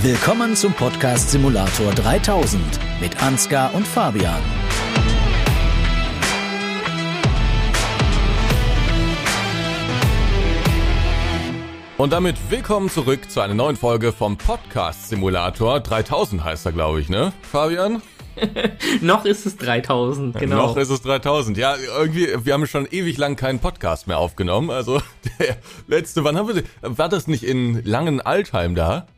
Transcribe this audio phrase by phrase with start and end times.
[0.00, 2.62] Willkommen zum Podcast Simulator 3000
[3.00, 4.40] mit Ansgar und Fabian.
[11.96, 17.00] Und damit willkommen zurück zu einer neuen Folge vom Podcast Simulator 3000 heißt er, glaube
[17.00, 17.32] ich, ne?
[17.42, 18.00] Fabian?
[19.00, 20.68] Noch ist es 3000, genau.
[20.68, 21.58] Noch ist es 3000.
[21.58, 24.70] Ja, irgendwie, wir haben schon ewig lang keinen Podcast mehr aufgenommen.
[24.70, 25.02] Also
[25.40, 25.56] der
[25.88, 29.08] letzte, wann haben wir, war das nicht in Langen-Altheim da?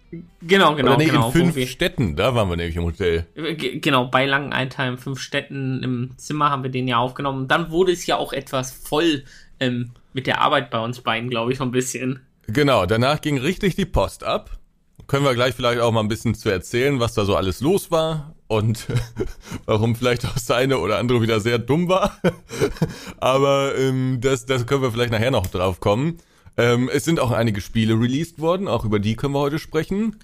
[0.43, 1.27] Genau, genau, Oder nee, genau.
[1.27, 3.27] in fünf wir- Städten, da waren wir nämlich im Hotel.
[3.57, 7.47] G- Genau, bei Langeneintheim, fünf Städten im Zimmer haben wir den ja aufgenommen.
[7.47, 9.25] Dann wurde es ja auch etwas voll
[9.61, 12.21] ähm, mit der Arbeit bei uns beiden, glaube ich, so ein bisschen.
[12.49, 14.59] Genau, danach ging richtig die Post ab.
[15.07, 17.91] Können wir gleich vielleicht auch mal ein bisschen zu erzählen, was da so alles los
[17.93, 18.87] war und
[19.67, 22.17] warum vielleicht auch das eine oder andere wieder sehr dumm war.
[23.19, 26.19] Aber ähm, das, das können wir vielleicht nachher noch drauf kommen.
[26.61, 30.17] Ähm, es sind auch einige Spiele released worden, auch über die können wir heute sprechen.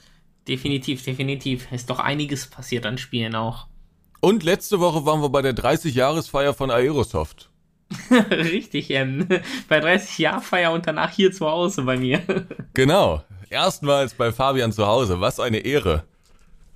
[0.46, 1.72] Definitiv, definitiv.
[1.72, 3.66] Ist doch einiges passiert an Spielen auch.
[4.20, 7.48] Und letzte Woche waren wir bei der 30-Jahresfeier von Aerosoft.
[8.30, 9.27] Richtig, ähm,
[9.69, 12.20] bei 30 Jahr Feier und danach hier zu Hause bei mir.
[12.74, 15.18] Genau, erstmals bei Fabian zu Hause.
[15.22, 16.05] Was eine Ehre.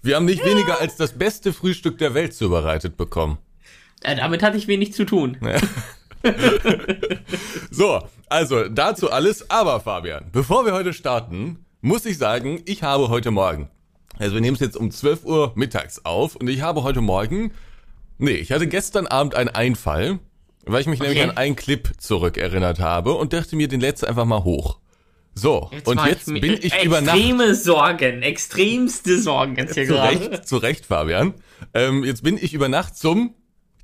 [0.00, 3.36] Wir haben nicht weniger als das beste Frühstück der Welt zubereitet bekommen.
[4.02, 5.36] äh, damit hatte ich wenig zu tun.
[7.70, 9.50] So, also dazu alles.
[9.50, 13.70] Aber Fabian, bevor wir heute starten, muss ich sagen, ich habe heute Morgen,
[14.18, 17.52] also wir nehmen es jetzt um 12 Uhr mittags auf und ich habe heute Morgen,
[18.18, 20.18] nee, ich hatte gestern Abend einen Einfall,
[20.66, 21.30] weil ich mich nämlich Okay.
[21.30, 24.78] an einen Clip zurückerinnert habe und dachte mir, den letzte einfach mal hoch.
[25.34, 27.16] So, und war jetzt mit- bin ich über Nacht...
[27.16, 30.30] Extreme Sorgen, extremste Sorgen jetzt hier Zu gerade.
[30.32, 31.34] Recht, zu Recht, Fabian.
[31.72, 33.34] Ähm, jetzt bin ich über Nacht zum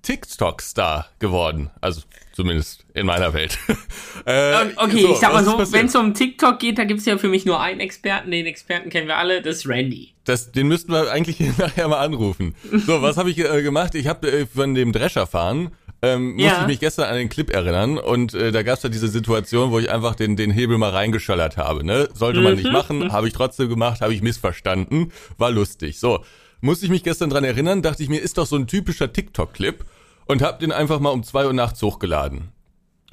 [0.07, 1.71] TikTok-Star geworden.
[1.81, 3.59] Also zumindest in meiner Welt.
[4.25, 7.19] äh, Okay, so, ich sag mal so, wenn es um TikTok geht, da gibt's ja
[7.19, 8.31] für mich nur einen Experten.
[8.31, 10.13] Den Experten kennen wir alle, das ist Randy.
[10.25, 12.55] Das, den müssten wir eigentlich nachher mal anrufen.
[12.87, 13.95] So, was habe ich äh, gemacht?
[13.95, 15.71] Ich habe äh, von dem Drescher fahren.
[16.03, 16.61] Ähm, musste Ja.
[16.61, 19.71] ich mich gestern an den Clip erinnern und äh, da gab es ja diese Situation,
[19.71, 21.85] wo ich einfach den, den Hebel mal reingeschallert habe.
[21.85, 22.09] Ne?
[22.13, 22.59] Sollte man Mhm.
[22.59, 25.99] nicht machen, habe ich trotzdem gemacht, habe ich missverstanden, war lustig.
[25.99, 26.23] So,
[26.61, 29.85] musste ich mich gestern dran erinnern, dachte ich mir, ist doch so ein typischer TikTok-Clip
[30.27, 32.53] und habe den einfach mal um zwei Uhr nachts hochgeladen.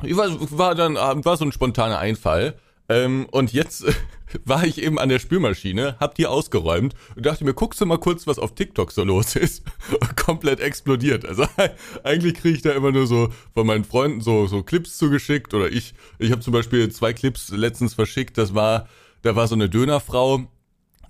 [0.01, 2.55] Ich war, war dann war so ein spontaner Einfall.
[2.89, 3.93] Ähm, und jetzt äh,
[4.45, 7.97] war ich eben an der Spülmaschine, hab die ausgeräumt und dachte mir, guckst du mal
[7.97, 9.63] kurz, was auf TikTok so los ist.
[10.15, 11.25] Komplett explodiert.
[11.25, 11.45] Also
[12.03, 15.71] eigentlich kriege ich da immer nur so von meinen Freunden so, so Clips zugeschickt oder
[15.71, 18.37] ich, ich habe zum Beispiel zwei Clips letztens verschickt.
[18.37, 18.87] Das war,
[19.21, 20.47] da war so eine Dönerfrau,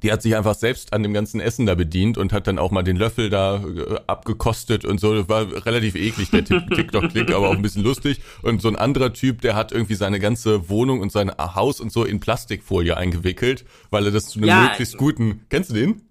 [0.03, 2.69] die hat sich einfach selbst an dem ganzen Essen da bedient und hat dann auch
[2.71, 5.13] mal den Löffel da äh, abgekostet und so.
[5.15, 8.19] Das war relativ eklig, der Tik- TikTok-Klick, aber auch ein bisschen lustig.
[8.41, 11.91] Und so ein anderer Typ, der hat irgendwie seine ganze Wohnung und sein Haus und
[11.91, 14.61] so in Plastikfolie eingewickelt, weil er das zu einem Ja.
[14.69, 15.45] möglichst guten...
[15.49, 16.01] Kennst du den?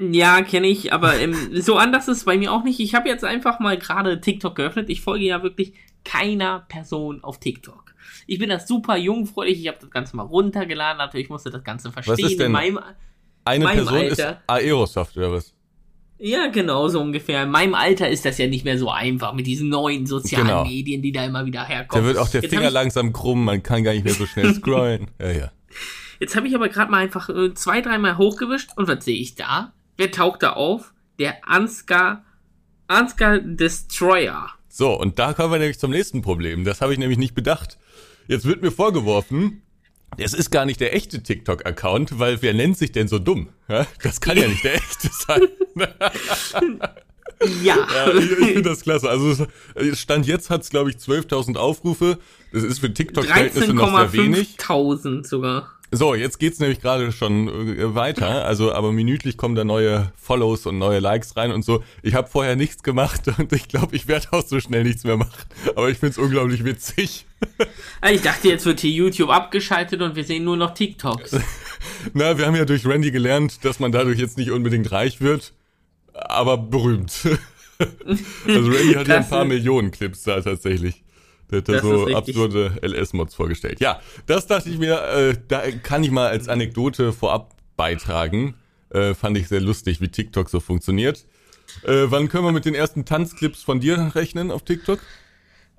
[0.00, 2.78] Ja, kenne ich, aber ähm, so anders ist es bei mir auch nicht.
[2.78, 4.88] Ich habe jetzt einfach mal gerade TikTok geöffnet.
[4.90, 5.72] Ich folge ja wirklich
[6.04, 7.94] keiner Person auf TikTok.
[8.28, 9.58] Ich bin da super jungfräulich.
[9.60, 10.98] Ich habe das Ganze mal runtergeladen.
[10.98, 12.26] Natürlich musste das Ganze verstehen.
[12.26, 12.78] ist denn- In meinem,
[13.48, 14.42] Eine Meinem Person ist Alter.
[14.46, 15.54] Aerosoft oder was?
[16.20, 17.44] ja, genau so ungefähr.
[17.44, 20.64] In meinem Alter ist das ja nicht mehr so einfach mit diesen neuen sozialen Genau.
[20.64, 22.04] Medien, die da immer wieder herkommen.
[22.04, 24.52] Da wird auch der Jetzt Finger langsam krumm, man kann gar nicht mehr so schnell
[24.54, 25.10] scrollen.
[25.20, 25.52] Ja, ja.
[26.20, 29.36] Jetzt habe ich aber gerade mal einfach äh, zwei, dreimal hochgewischt und was sehe ich
[29.36, 29.72] da?
[29.96, 30.92] Wer taucht da auf?
[31.20, 32.24] Der Ansgar,
[32.88, 34.48] Ansgar Destroyer.
[34.68, 36.64] So, und da kommen wir nämlich zum nächsten Problem.
[36.64, 37.78] Das habe ich nämlich nicht bedacht.
[38.26, 39.62] Jetzt wird mir vorgeworfen,
[40.16, 43.50] es ist gar nicht der echte TikTok-Account, weil wer nennt sich denn so dumm?
[44.02, 45.42] Das kann ja nicht der echte sein.
[47.62, 47.86] Ja.
[47.94, 49.08] Ja, ich ich finde das klasse.
[49.08, 49.46] Also
[49.92, 52.18] Stand jetzt hat es, glaube ich, 12.000 Aufrufe.
[52.52, 54.56] Das ist für TikTok-Verhältnisse noch sehr wenig.
[54.58, 55.77] 13,5000 sogar.
[55.90, 58.44] So, jetzt geht's nämlich gerade schon äh, weiter.
[58.44, 61.82] Also, aber minütlich kommen da neue Follows und neue Likes rein und so.
[62.02, 65.16] Ich habe vorher nichts gemacht und ich glaube, ich werde auch so schnell nichts mehr
[65.16, 65.44] machen.
[65.76, 67.26] Aber ich find's unglaublich witzig.
[68.00, 71.36] Also ich dachte, jetzt wird hier YouTube abgeschaltet und wir sehen nur noch TikToks.
[72.12, 75.54] Na, wir haben ja durch Randy gelernt, dass man dadurch jetzt nicht unbedingt reich wird,
[76.12, 77.12] aber berühmt.
[78.46, 81.02] also Randy hat ja ein paar Millionen Clips da tatsächlich.
[81.50, 83.80] Der hat da so absurde LS-Mods vorgestellt.
[83.80, 88.54] Ja, das dachte ich mir, äh, da kann ich mal als Anekdote vorab beitragen.
[88.90, 91.24] Äh, fand ich sehr lustig, wie TikTok so funktioniert.
[91.84, 95.00] Äh, wann können wir mit den ersten Tanzclips von dir rechnen auf TikTok?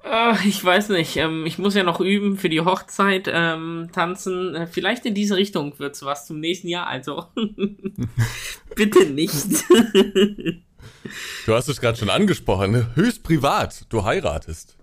[0.04, 4.56] Äh, ich weiß nicht, ähm, ich muss ja noch üben für die Hochzeit, ähm, tanzen.
[4.56, 7.26] Äh, vielleicht in diese Richtung wird's was zum nächsten Jahr, also.
[8.76, 9.66] Bitte nicht.
[11.46, 12.92] Du hast es gerade schon angesprochen, ne?
[12.96, 13.86] höchst privat.
[13.90, 14.79] Du heiratest.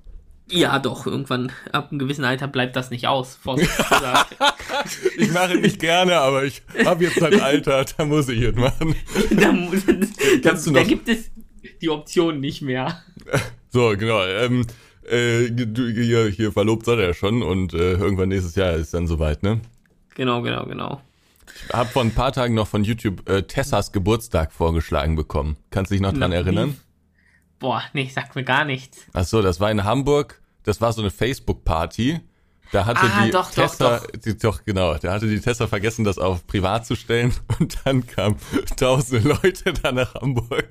[0.49, 3.39] Ja, doch, irgendwann ab einem gewissen Alter bleibt das nicht aus.
[5.17, 8.95] ich mache nicht gerne, aber ich habe jetzt ein Alter, da muss ich es machen.
[9.31, 9.53] da,
[10.53, 11.31] da, da gibt es
[11.83, 13.03] die Option nicht mehr.
[13.71, 14.25] So, genau.
[14.25, 14.67] Ähm,
[15.09, 19.07] äh, hier, hier verlobt seid ihr ja schon und äh, irgendwann nächstes Jahr ist dann
[19.09, 19.61] soweit, ne?
[20.15, 21.01] Genau, genau, genau.
[21.69, 25.57] Ich habe vor ein paar Tagen noch von YouTube äh, Tessas Geburtstag vorgeschlagen bekommen.
[25.71, 26.77] Kannst du dich noch dran Na, erinnern?
[27.59, 28.99] Boah, nee, sagt mir gar nichts.
[29.13, 30.41] Ach so, das war in Hamburg.
[30.65, 32.21] Das war so eine Facebook-Party.
[32.73, 34.21] Da hatte ah, die doch, Tessa, doch, doch.
[34.21, 38.07] Die, doch genau, da hatte die Tessa vergessen, das auf privat zu stellen und dann
[38.07, 38.37] kamen
[38.77, 40.69] tausende Leute da nach Hamburg.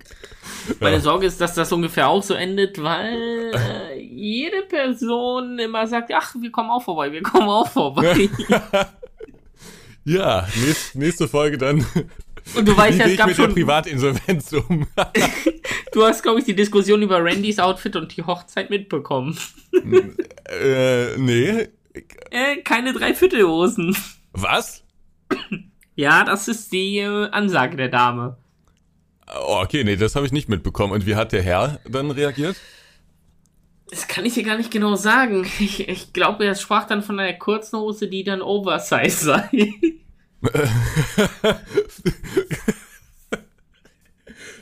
[0.81, 1.01] Meine ja.
[1.01, 6.35] Sorge ist, dass das ungefähr auch so endet, weil äh, jede Person immer sagt, ach,
[6.39, 8.29] wir kommen auch vorbei, wir kommen auch vorbei.
[10.03, 11.85] ja, nächst, nächste Folge dann.
[12.53, 13.47] Und du weißt ja, es gab mit schon...
[13.47, 14.87] der Privatinsolvenz um.
[15.93, 19.37] du hast, glaube ich, die Diskussion über Randys Outfit und die Hochzeit mitbekommen.
[19.73, 21.67] äh, nee.
[22.29, 23.95] Äh, keine Dreiviertelhosen.
[24.33, 24.83] Was?
[25.95, 28.37] Ja, das ist die äh, Ansage der Dame.
[29.47, 30.93] Oh, okay, nee, das habe ich nicht mitbekommen.
[30.93, 32.57] Und wie hat der Herr dann reagiert?
[33.89, 35.47] Das kann ich dir gar nicht genau sagen.
[35.59, 39.99] Ich, ich glaube, er sprach dann von einer kurzen Hose, die dann Oversize sei.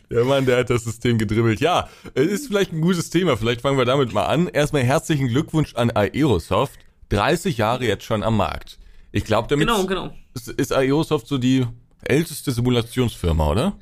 [0.09, 1.59] Der Mann, der hat das System gedribbelt.
[1.59, 3.35] Ja, es ist vielleicht ein gutes Thema.
[3.35, 4.47] Vielleicht fangen wir damit mal an.
[4.47, 6.79] Erstmal herzlichen Glückwunsch an Aerosoft.
[7.09, 8.77] 30 Jahre jetzt schon am Markt.
[9.11, 10.13] Ich glaube, damit genau, genau.
[10.33, 11.65] ist Aerosoft so die
[12.03, 13.79] älteste Simulationsfirma, oder?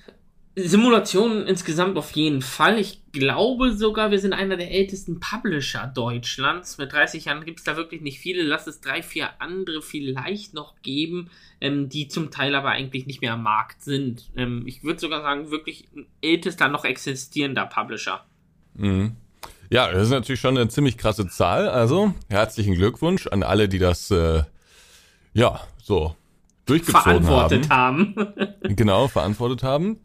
[0.55, 2.77] Simulationen insgesamt auf jeden Fall.
[2.77, 6.77] Ich glaube sogar, wir sind einer der ältesten Publisher Deutschlands.
[6.77, 8.43] Mit 30 Jahren gibt es da wirklich nicht viele.
[8.43, 11.29] Lass es drei, vier andere vielleicht noch geben,
[11.61, 14.29] ähm, die zum Teil aber eigentlich nicht mehr am Markt sind.
[14.35, 18.25] Ähm, ich würde sogar sagen, wirklich ein ältester noch existierender Publisher.
[18.73, 19.15] Mhm.
[19.69, 21.69] Ja, das ist natürlich schon eine ziemlich krasse Zahl.
[21.69, 24.43] Also herzlichen Glückwunsch an alle, die das äh,
[25.33, 26.17] ja so
[26.65, 28.15] durchgezogen verantwortet haben.
[28.17, 28.75] haben.
[28.75, 30.01] genau, verantwortet haben.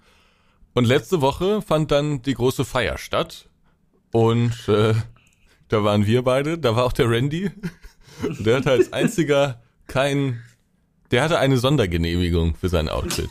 [0.77, 3.49] Und letzte Woche fand dann die große Feier statt.
[4.13, 4.93] Und äh,
[5.69, 7.51] da waren wir beide, da war auch der Randy.
[8.23, 10.43] Der hatte als einziger kein
[11.11, 13.31] der hatte eine Sondergenehmigung für sein Outfit.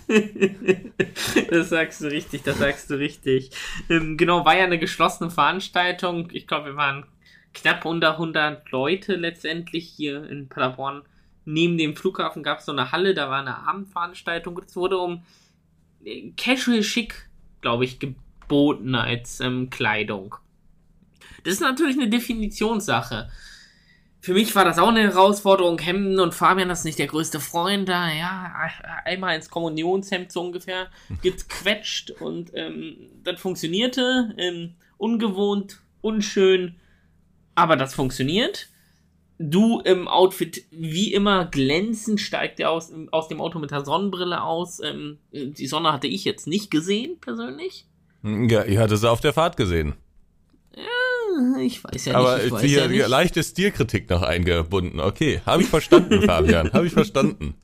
[1.49, 3.51] das sagst du richtig, das sagst du richtig.
[3.89, 6.29] Ähm, genau, war ja eine geschlossene Veranstaltung.
[6.31, 7.05] Ich glaube, wir waren
[7.53, 11.03] knapp unter 100 Leute letztendlich hier in Paderborn.
[11.43, 14.59] Neben dem Flughafen gab es so eine Halle, da war eine Abendveranstaltung.
[14.65, 15.23] Es wurde um
[16.05, 17.24] äh, casual schick,
[17.65, 20.35] glaube ich, geboten als ähm, Kleidung.
[21.43, 23.27] Das ist natürlich eine Definitionssache
[24.25, 25.77] für mich war das auch eine Herausforderung.
[25.77, 28.11] Hemden und Fabian, das ist nicht der größte Freund da.
[28.11, 28.55] Ja,
[29.03, 30.87] einmal ins Kommunionshemd so ungefähr
[31.21, 34.33] gequetscht und ähm, das funktionierte.
[34.39, 36.75] Ähm, ungewohnt, unschön,
[37.53, 38.69] aber das funktioniert.
[39.37, 44.41] Du im Outfit wie immer glänzend, steigt er aus, aus dem Auto mit der Sonnenbrille
[44.41, 44.79] aus.
[44.79, 47.85] Ähm, die Sonne hatte ich jetzt nicht gesehen, persönlich.
[48.23, 49.95] Ja, ich hatte sie auf der Fahrt gesehen.
[51.59, 52.51] Ich weiß ja Aber nicht.
[52.51, 54.99] Aber hier ja leichte Stilkritik noch eingebunden.
[54.99, 56.71] Okay, habe ich verstanden, Fabian.
[56.71, 57.55] Habe ich verstanden.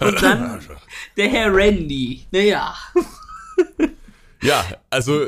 [0.00, 0.60] Und dann
[1.16, 2.26] der Herr Randy.
[2.30, 2.74] Naja.
[4.40, 5.20] Ja, also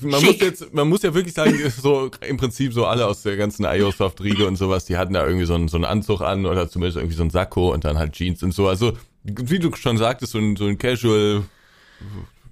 [0.00, 0.30] man Schick.
[0.30, 3.64] muss jetzt, man muss ja wirklich sagen, so im Prinzip so alle aus der ganzen
[3.64, 6.96] IOSoft-Riege und sowas, die hatten da irgendwie so einen, so einen Anzug an oder zumindest
[6.96, 8.68] irgendwie so einen Sakko und dann halt Jeans und so.
[8.68, 11.44] Also wie du schon sagtest, so ein, so ein Casual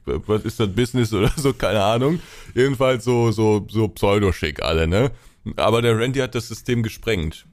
[0.04, 2.20] was ist das Business oder so, keine Ahnung.
[2.54, 5.10] Jedenfalls so, so, so pseudoschick alle, ne?
[5.56, 7.46] Aber der Randy hat das System gesprengt.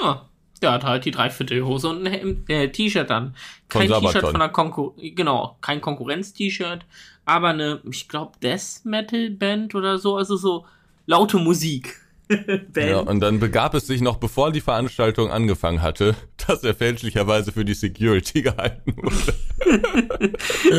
[0.00, 0.27] Ah,
[0.62, 3.34] der hat halt die Dreiviertelhose und ein äh, T-Shirt dann.
[3.68, 6.84] Kein T-Shirt von der Konkur genau, kein Konkurrenz-T-Shirt,
[7.24, 10.64] aber eine, ich glaube, Death Metal Band oder so, also so
[11.06, 11.96] laute Musik.
[12.76, 16.14] ja, und dann begab es sich noch, bevor die Veranstaltung angefangen hatte,
[16.46, 20.34] dass er fälschlicherweise für die Security gehalten wurde.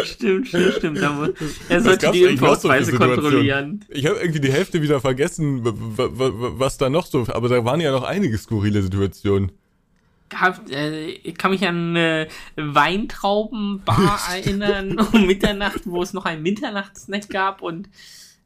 [0.06, 1.00] stimmt, stimmt, stimmt.
[1.70, 3.84] Er sollte die Impfausweise kontrollieren.
[3.90, 7.92] Ich habe irgendwie die Hälfte wieder vergessen, was da noch so, aber da waren ja
[7.92, 9.52] noch einige skurrile Situationen.
[10.70, 17.30] Äh, ich kann mich an eine Weintraubenbar erinnern um Mitternacht, wo es noch einen Mitternachtssnack
[17.30, 17.90] gab und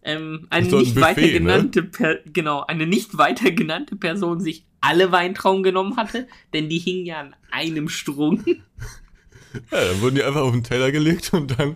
[0.04, 1.32] ähm, eine nicht ein weiter ne?
[1.32, 2.20] genannte ne?
[2.26, 7.22] genau eine nicht weiter genannte Person sich alle Weintrauben genommen hatte, denn die hingen ja
[7.22, 8.44] an einem Strung.
[8.46, 11.76] Ja, dann wurden die einfach auf den Teller gelegt und dann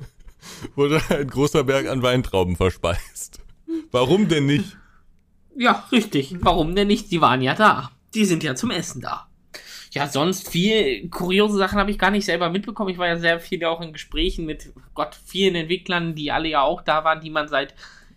[0.75, 3.39] wurde ein großer Berg an Weintrauben verspeist.
[3.91, 4.77] Warum denn nicht?
[5.55, 6.35] Ja, richtig.
[6.39, 7.11] Warum denn nicht?
[7.11, 7.91] Die waren ja da.
[8.13, 9.26] Die sind ja zum Essen da.
[9.97, 12.91] Ja, sonst viel kuriose Sachen habe ich gar nicht selber mitbekommen.
[12.91, 16.61] Ich war ja sehr viel auch in Gesprächen mit Gott vielen Entwicklern, die alle ja
[16.61, 17.73] auch da waren, die man seit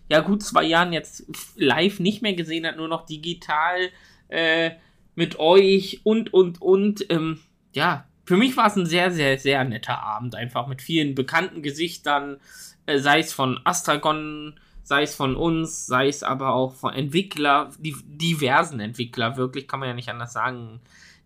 [0.07, 3.89] ja gut zwei Jahren jetzt live nicht mehr gesehen hat, nur noch digital
[4.27, 4.71] äh,
[5.15, 7.03] mit euch und, und, und.
[7.09, 7.39] Ähm,
[7.73, 11.63] ja, für mich war es ein sehr, sehr, sehr netter Abend, einfach mit vielen bekannten
[11.63, 12.37] Gesichtern,
[12.85, 17.71] äh, sei es von Astragon, sei es von uns, sei es aber auch von Entwickler,
[17.79, 20.79] die diversen Entwickler, wirklich, kann man ja nicht anders sagen.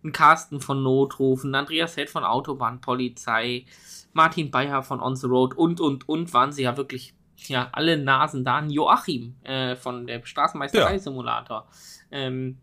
[0.06, 3.66] Ein Carsten von Notrufen, Andreas Held von Autobahnpolizei,
[4.12, 7.14] Martin Bayer von On the Road und, und, und waren sie ja wirklich,
[7.48, 8.56] ja, alle Nasen da.
[8.56, 11.66] Ein Joachim äh, von der Straßenmeisterei-Simulator.
[12.12, 12.58] Ähm,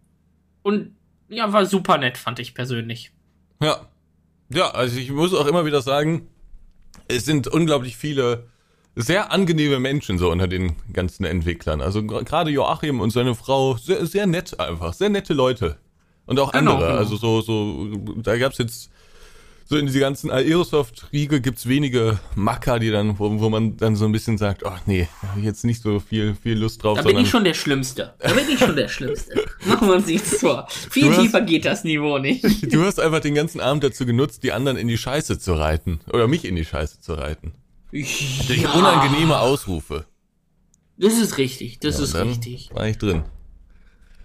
[0.62, 0.96] und
[1.28, 3.12] ja, war super nett, fand ich persönlich.
[3.62, 3.88] Ja.
[4.50, 6.30] Ja, also ich muss auch immer wieder sagen,
[7.08, 8.48] es sind unglaublich viele
[8.96, 11.82] sehr angenehme Menschen so unter den ganzen Entwicklern.
[11.82, 15.78] Also gerade Joachim und seine Frau, sehr, sehr nett einfach, sehr nette Leute.
[16.26, 16.88] Und auch Genau, andere.
[16.90, 17.00] genau.
[17.00, 17.88] Also so, so,
[18.22, 18.90] da gab's jetzt
[19.66, 24.06] so in diese ganzen Aerosoft-Riege gibt's wenige Macker, die dann, wo, wo man dann so
[24.06, 26.98] ein bisschen sagt, ach nee, da hab ich jetzt nicht so viel, viel Lust drauf,
[26.98, 28.14] Da bin ich schon der Schlimmste.
[28.20, 29.34] Da bin ich schon der Schlimmste.
[29.66, 30.68] Machen wir uns nichts vor.
[30.70, 32.44] Viel hast- tiefer geht das Niveau nicht.
[32.74, 36.02] du hast einfach den ganzen Abend dazu genutzt, die anderen in die Scheiße zu reiten.
[36.12, 37.54] Oder mich in die Scheiße zu reiten.
[37.92, 40.06] Durch Ja, unangenehme Ausrufe.
[40.98, 42.70] Das ist richtig, das Ja, ist richtig.
[42.74, 43.24] War ich drin.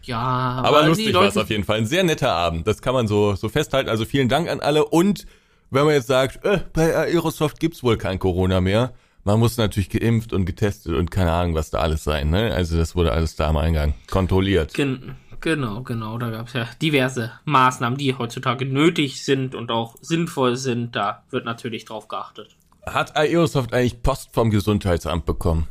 [0.08, 1.76] Ja, Aber lustig war es auf jeden Fall.
[1.78, 2.66] Ein sehr netter Abend.
[2.66, 3.90] Das kann man so, so festhalten.
[3.90, 4.86] Also vielen Dank an alle.
[4.86, 5.26] Und
[5.70, 9.90] wenn man jetzt sagt, äh, bei Aerosoft gibt's wohl kein Corona mehr, man muss natürlich
[9.90, 12.30] geimpft und getestet und keine Ahnung, was da alles sein.
[12.30, 12.54] Ne?
[12.54, 14.72] Also das wurde alles da am Eingang kontrolliert.
[14.72, 16.16] Gen genau, genau.
[16.16, 20.96] Da gab es ja diverse Maßnahmen, die heutzutage nötig sind und auch sinnvoll sind.
[20.96, 22.56] Da wird natürlich drauf geachtet.
[22.86, 25.68] Hat Aerosoft eigentlich Post vom Gesundheitsamt bekommen?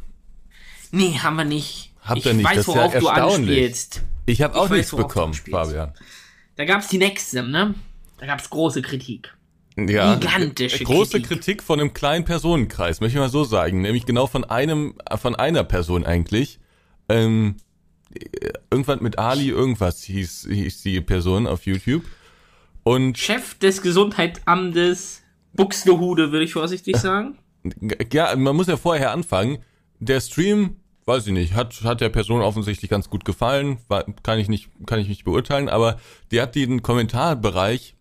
[0.91, 1.86] Nee, haben wir nicht.
[2.07, 2.45] Habt ich ihr nicht?
[2.45, 3.49] weiß, Das ist ja erstaunlich.
[3.57, 4.03] anspielst.
[4.25, 5.33] Ich habe Ich auch weiß, nichts du bekommen.
[5.33, 5.93] Fabian.
[6.55, 7.75] Da gab es die nächste, ne?
[8.17, 9.33] Da gab es große Kritik.
[9.77, 11.27] Ja, Gigantische große Kritik.
[11.59, 11.63] Kritik.
[11.63, 15.63] von einem kleinen Personenkreis, möchte ich mal so sagen, nämlich genau von einem, von einer
[15.63, 16.59] Person eigentlich.
[17.09, 17.57] Ähm,
[18.15, 18.25] äh,
[18.71, 22.03] irgendwas mit Ali, irgendwas hieß, hieß die Person auf YouTube.
[22.83, 25.21] Und Chef des Gesundheitsamtes
[25.53, 27.37] Buxtehude, würde ich vorsichtig sagen.
[28.11, 29.59] ja, man muss ja vorher anfangen.
[29.99, 34.39] Der Stream, weiß ich nicht, hat, hat der Person offensichtlich ganz gut gefallen, war, kann
[34.39, 35.97] ich nicht, kann ich nicht beurteilen, aber
[36.31, 37.95] die hat den Kommentarbereich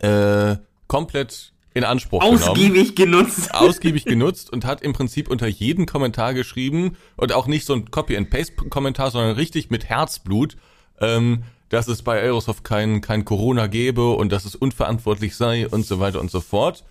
[0.00, 0.56] äh,
[0.88, 2.42] komplett in Anspruch genommen.
[2.42, 3.54] Ausgiebig genutzt.
[3.54, 7.90] ausgiebig genutzt und hat im Prinzip unter jeden Kommentar geschrieben und auch nicht so ein
[7.90, 10.56] Copy-and-Paste-Kommentar, sondern richtig mit Herzblut,
[11.00, 15.86] ähm, dass es bei Aerosoft kein, kein Corona gäbe und dass es unverantwortlich sei und
[15.86, 16.84] so weiter und so fort.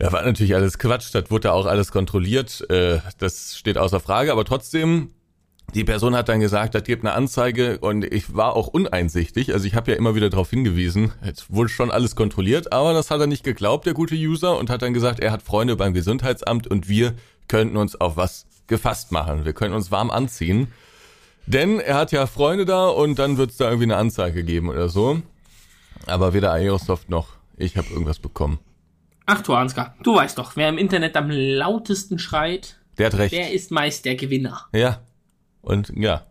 [0.00, 4.30] Ja, war natürlich alles Quatsch, das wurde auch alles kontrolliert, äh, das steht außer Frage,
[4.30, 5.10] aber trotzdem,
[5.74, 7.78] die Person hat dann gesagt, das gibt eine Anzeige.
[7.80, 11.68] Und ich war auch uneinsichtig, also ich habe ja immer wieder darauf hingewiesen, jetzt wurde
[11.68, 14.94] schon alles kontrolliert, aber das hat er nicht geglaubt, der gute User, und hat dann
[14.94, 17.14] gesagt, er hat Freunde beim Gesundheitsamt und wir
[17.48, 20.68] könnten uns auf was gefasst machen, wir können uns warm anziehen,
[21.46, 24.68] denn er hat ja Freunde da und dann wird es da irgendwie eine Anzeige geben
[24.68, 25.22] oder so,
[26.06, 28.60] aber weder Aerosoft noch ich habe irgendwas bekommen.
[29.30, 33.34] Ach du Ansgar, du weißt doch, wer im Internet am lautesten schreit, Der hat recht.
[33.34, 34.66] der ist meist der Gewinner.
[34.72, 35.02] Ja.
[35.60, 36.26] Und ja.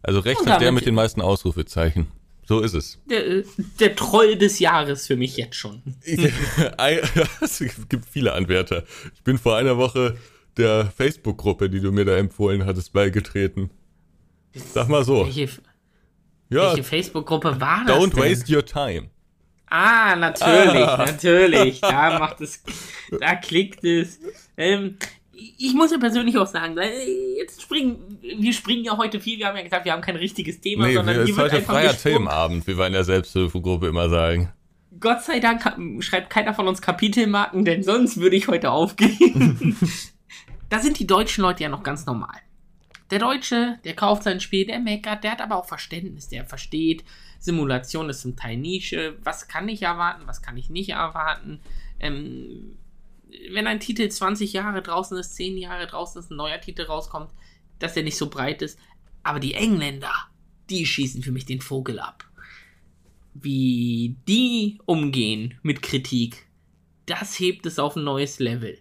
[0.00, 2.06] Also recht hat der mit den meisten Ausrufezeichen.
[2.46, 2.98] So ist es.
[3.10, 3.44] Der, äh,
[3.80, 5.82] der Troll des Jahres für mich jetzt schon.
[7.40, 8.84] Es gibt viele Anwärter.
[9.14, 10.16] Ich bin vor einer Woche
[10.56, 13.70] der Facebook-Gruppe, die du mir da empfohlen hattest, beigetreten.
[14.72, 15.24] Sag mal so.
[15.26, 15.48] Welche,
[16.48, 18.22] Ja, welche Facebook-Gruppe war das don't denn?
[18.22, 19.10] waste your time.
[19.70, 21.04] Ah, natürlich, Ah.
[21.06, 21.80] natürlich.
[21.80, 22.62] Da macht es,
[23.20, 24.18] da klickt es.
[24.56, 24.96] Ähm,
[25.32, 26.90] ich muss ja persönlich auch sagen, äh,
[27.38, 29.38] jetzt springen, wir springen ja heute viel.
[29.38, 31.46] Wir haben ja gesagt, wir haben kein richtiges Thema, Nee, sondern es hier ist wird
[31.46, 32.16] heute einfach freier gesprungen.
[32.16, 34.52] Filmabend, wie wir in der Selbsthilfegruppe immer sagen.
[34.98, 35.62] Gott sei Dank
[36.00, 39.76] schreibt keiner von uns Kapitelmarken, denn sonst würde ich heute aufgehen.
[40.68, 42.36] da sind die deutschen Leute ja noch ganz normal.
[43.10, 47.02] Der Deutsche, der kauft sein Spiel, der meckert, der hat aber auch Verständnis, der versteht,
[47.40, 51.60] Simulation ist zum Teil Nische, was kann ich erwarten, was kann ich nicht erwarten.
[51.98, 52.78] Ähm,
[53.52, 57.32] wenn ein Titel 20 Jahre draußen ist, 10 Jahre draußen ist, ein neuer Titel rauskommt,
[57.80, 58.78] dass der nicht so breit ist.
[59.24, 60.12] Aber die Engländer,
[60.68, 62.30] die schießen für mich den Vogel ab
[63.34, 66.46] wie die umgehen mit Kritik,
[67.06, 68.78] das hebt es auf ein neues Level.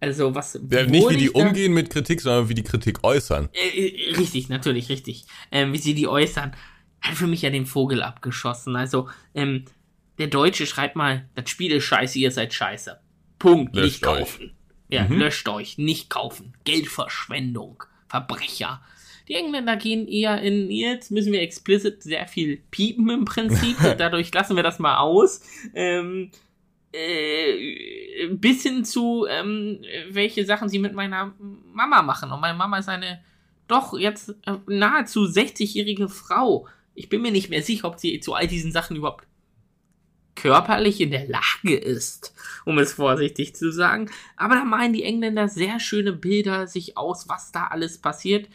[0.00, 3.50] Also was Ja, nicht wie die umgehen mit Kritik, sondern wie die Kritik äußern.
[3.52, 5.26] Äh, äh, richtig, natürlich, richtig.
[5.52, 6.52] Ähm, wie sie die äußern,
[7.00, 8.76] hat für mich ja den Vogel abgeschossen.
[8.76, 9.64] Also, ähm,
[10.18, 13.00] der Deutsche schreibt mal, das Spiel ist scheiße, ihr seid scheiße.
[13.38, 14.18] Punkt, Löscht nicht euch.
[14.18, 14.50] kaufen.
[14.88, 15.18] Ja, Mhm.
[15.18, 16.52] löscht euch, nicht kaufen.
[16.64, 18.82] Geldverschwendung, Verbrecher.
[19.28, 24.34] Die Engländer gehen eher in, jetzt müssen wir explicit sehr viel piepen im Prinzip, dadurch
[24.34, 25.40] lassen wir das mal aus.
[25.74, 26.30] Ähm,
[26.92, 29.80] äh, bis hin zu, ähm,
[30.10, 31.32] welche Sachen sie mit meiner
[31.72, 32.30] Mama machen.
[32.32, 33.22] Und meine Mama ist eine
[33.68, 36.66] doch jetzt äh, nahezu 60-jährige Frau.
[37.00, 39.26] Ich bin mir nicht mehr sicher, ob sie zu all diesen Sachen überhaupt
[40.34, 42.34] körperlich in der Lage ist,
[42.66, 44.10] um es vorsichtig zu sagen.
[44.36, 48.50] Aber da malen die Engländer sehr schöne Bilder sich aus, was da alles passiert,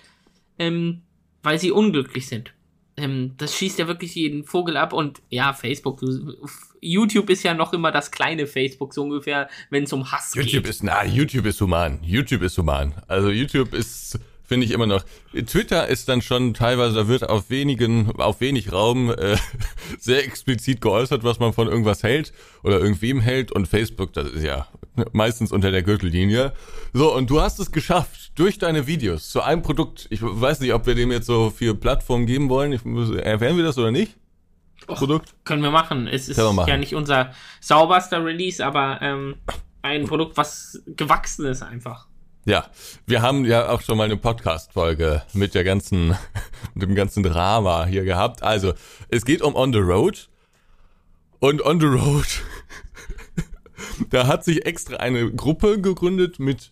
[0.59, 1.01] ähm,
[1.41, 2.53] weil sie unglücklich sind.
[2.97, 6.37] Ähm, das schießt ja wirklich jeden Vogel ab und ja, Facebook, du,
[6.81, 10.45] YouTube ist ja noch immer das kleine Facebook, so ungefähr, wenn es um Hass YouTube
[10.45, 10.53] geht.
[10.53, 11.99] YouTube ist, na, YouTube ist human.
[12.03, 12.93] YouTube ist human.
[13.07, 15.03] Also YouTube ist finde ich immer noch.
[15.45, 19.37] Twitter ist dann schon teilweise, da wird auf wenigen, auf wenig Raum äh,
[19.99, 22.33] sehr explizit geäußert, was man von irgendwas hält
[22.63, 24.67] oder irgendwem hält und Facebook, das ist ja
[25.11, 26.53] meistens unter der Gürtellinie.
[26.93, 30.73] So, und du hast es geschafft, durch deine Videos zu einem Produkt, ich weiß nicht,
[30.73, 32.81] ob wir dem jetzt so viel Plattformen geben wollen, ich,
[33.23, 34.15] erwähnen wir das oder nicht?
[34.87, 35.33] Och, Produkt?
[35.45, 36.07] Können wir machen.
[36.07, 39.35] Es ist ja nicht unser sauberster Release, aber ähm,
[39.81, 42.07] ein Produkt, was gewachsen ist einfach.
[42.47, 42.67] Ja,
[43.07, 46.15] wir haben ja auch schon mal eine Podcast-Folge mit der ganzen,
[46.75, 48.43] mit dem ganzen Drama hier gehabt.
[48.43, 48.73] Also,
[49.09, 50.29] es geht um On the Road.
[51.39, 52.27] Und On the Road,
[54.11, 56.71] da hat sich extra eine Gruppe gegründet mit,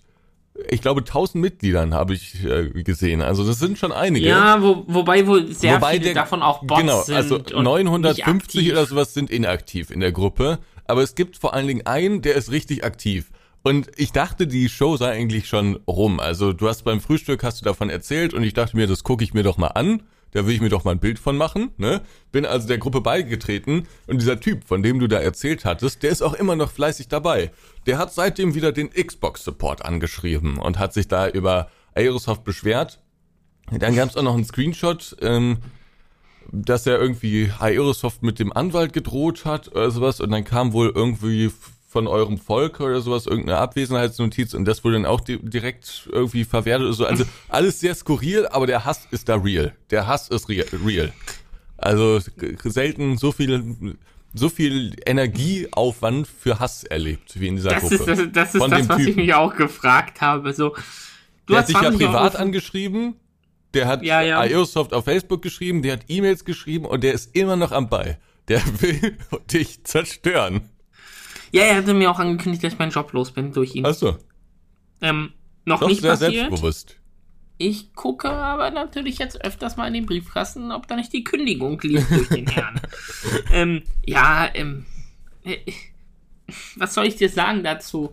[0.69, 3.23] ich glaube, 1000 Mitgliedern habe ich äh, gesehen.
[3.23, 4.27] Also, das sind schon einige.
[4.27, 7.15] Ja, wo, wobei wohl sehr wobei viele der, davon auch Bots genau, sind.
[7.15, 10.59] Also 950 oder sowas sind inaktiv in der Gruppe.
[10.85, 13.31] Aber es gibt vor allen Dingen einen, der ist richtig aktiv.
[13.63, 16.19] Und ich dachte, die Show sei eigentlich schon rum.
[16.19, 19.23] Also du hast beim Frühstück hast du davon erzählt und ich dachte mir, das gucke
[19.23, 20.03] ich mir doch mal an.
[20.31, 21.71] Da will ich mir doch mal ein Bild von machen.
[21.77, 22.01] Ne?
[22.31, 26.11] Bin also der Gruppe beigetreten und dieser Typ, von dem du da erzählt hattest, der
[26.11, 27.51] ist auch immer noch fleißig dabei.
[27.85, 32.99] Der hat seitdem wieder den Xbox-Support angeschrieben und hat sich da über Aerosoft beschwert.
[33.71, 35.59] Dann gab es auch noch einen Screenshot, ähm,
[36.51, 40.91] dass er irgendwie Aerosoft mit dem Anwalt gedroht hat oder sowas und dann kam wohl
[40.93, 41.51] irgendwie
[41.93, 46.43] von eurem Volk oder sowas, irgendeine Abwesenheitsnotiz und das wurde dann auch di direkt irgendwie
[46.43, 47.05] verwertet oder so.
[47.05, 49.73] Also alles sehr skurril, aber der Hass ist da real.
[49.91, 51.13] Der Hass ist real.
[51.77, 52.19] Also
[52.63, 53.95] selten so viel
[54.33, 57.95] so viel Energieaufwand für Hass erlebt wie in dieser das Gruppe.
[57.95, 59.09] Ist, das, das ist Von das, was Typen.
[59.11, 60.51] ich mich auch gefragt habe.
[60.53, 60.69] So,
[61.45, 63.17] du der hat sich ja privat angeschrieben,
[63.75, 64.39] der hat ja, ja.
[64.39, 68.17] Aerosoft auf Facebook geschrieben, der hat E-Mails geschrieben und der ist immer noch am Ball.
[68.47, 69.15] Der will
[69.51, 70.69] dich zerstören.
[71.53, 73.85] Ja, er hatte mir auch angekündigt, dass ich meinen Job los bin durch ihn.
[73.85, 74.17] Achso.
[75.01, 75.33] Ähm,
[75.65, 76.33] noch Doch nicht sehr passiert.
[76.33, 76.97] selbstbewusst.
[77.59, 81.79] Ich gucke aber natürlich jetzt öfters mal in den Briefkasten, ob da nicht die Kündigung
[81.81, 82.81] liegt durch den Herrn.
[83.51, 84.85] ähm, ja, ähm,
[85.43, 85.59] äh,
[86.75, 88.11] was soll ich dir sagen dazu?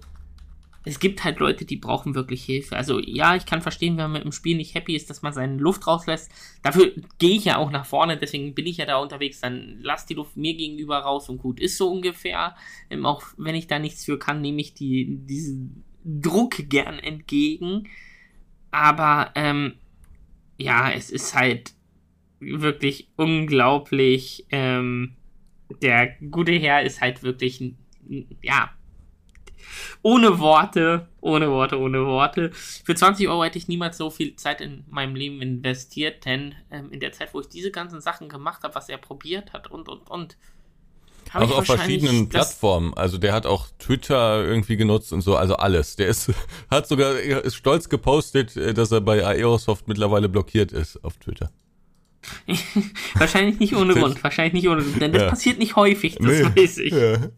[0.85, 2.75] Es gibt halt Leute, die brauchen wirklich Hilfe.
[2.75, 5.59] Also ja, ich kann verstehen, wenn man dem Spiel nicht happy ist, dass man seine
[5.59, 6.31] Luft rauslässt.
[6.63, 9.41] Dafür gehe ich ja auch nach vorne, deswegen bin ich ja da unterwegs.
[9.41, 12.57] Dann lass die Luft mir gegenüber raus und gut ist so ungefähr.
[12.89, 17.87] Ähm, auch wenn ich da nichts für kann, nehme ich die, diesen Druck gern entgegen.
[18.71, 19.75] Aber ähm,
[20.57, 21.75] ja, es ist halt
[22.39, 24.47] wirklich unglaublich.
[24.51, 25.17] Ähm,
[25.83, 27.75] der gute Herr ist halt wirklich,
[28.41, 28.71] ja,
[30.03, 32.51] ohne Worte, ohne Worte, ohne Worte.
[32.53, 36.91] Für 20 Euro hätte ich niemals so viel Zeit in meinem Leben investiert, denn ähm,
[36.91, 39.89] in der Zeit, wo ich diese ganzen Sachen gemacht habe, was er probiert hat und,
[39.89, 40.37] und, und.
[41.33, 42.93] Auch auf verschiedenen Plattformen.
[42.95, 45.97] Also der hat auch Twitter irgendwie genutzt und so, also alles.
[45.97, 46.33] Der ist,
[46.71, 51.51] hat sogar, ist stolz gepostet, äh, dass er bei Aerosoft mittlerweile blockiert ist auf Twitter.
[53.15, 55.29] wahrscheinlich nicht ohne Grund, wahrscheinlich nicht ohne Grund, denn das ja.
[55.29, 56.45] passiert nicht häufig, das nee.
[56.45, 56.93] weiß ich.
[56.93, 57.31] Ja.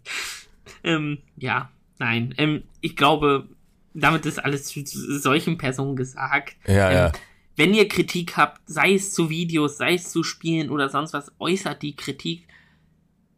[0.84, 1.70] Ähm, ja,
[2.02, 3.48] Nein, ähm, ich glaube,
[3.94, 6.56] damit ist alles zu solchen Personen gesagt.
[6.66, 7.12] Ja, ähm, ja.
[7.54, 11.30] Wenn ihr Kritik habt, sei es zu Videos, sei es zu Spielen oder sonst was,
[11.38, 12.48] äußert die Kritik.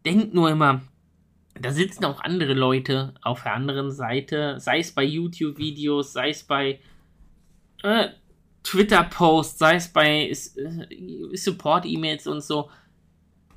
[0.06, 0.80] Denkt nur immer,
[1.60, 6.42] da sitzen auch andere Leute auf der anderen Seite, sei es bei YouTube-Videos, sei es
[6.42, 6.80] bei
[7.82, 8.08] äh,
[8.62, 12.70] Twitter-Posts, sei es bei äh, Support-E-Mails und so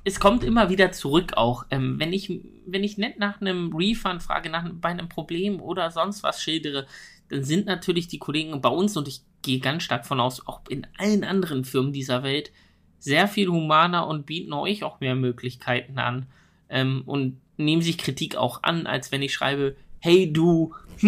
[0.08, 1.66] es kommt immer wieder zurück auch.
[1.70, 5.90] Ähm, wenn ich, wenn ich nicht nach einem Refund frage, nach bei einem Problem oder
[5.90, 6.86] sonst was schildere,
[7.28, 10.62] dann sind natürlich die Kollegen bei uns und ich gehe ganz stark von aus, auch
[10.70, 12.50] in allen anderen Firmen dieser Welt,
[12.98, 16.26] sehr viel humaner und bieten euch auch mehr Möglichkeiten an
[16.70, 20.74] ähm, und nehmen sich Kritik auch an, als wenn ich schreibe, hey du,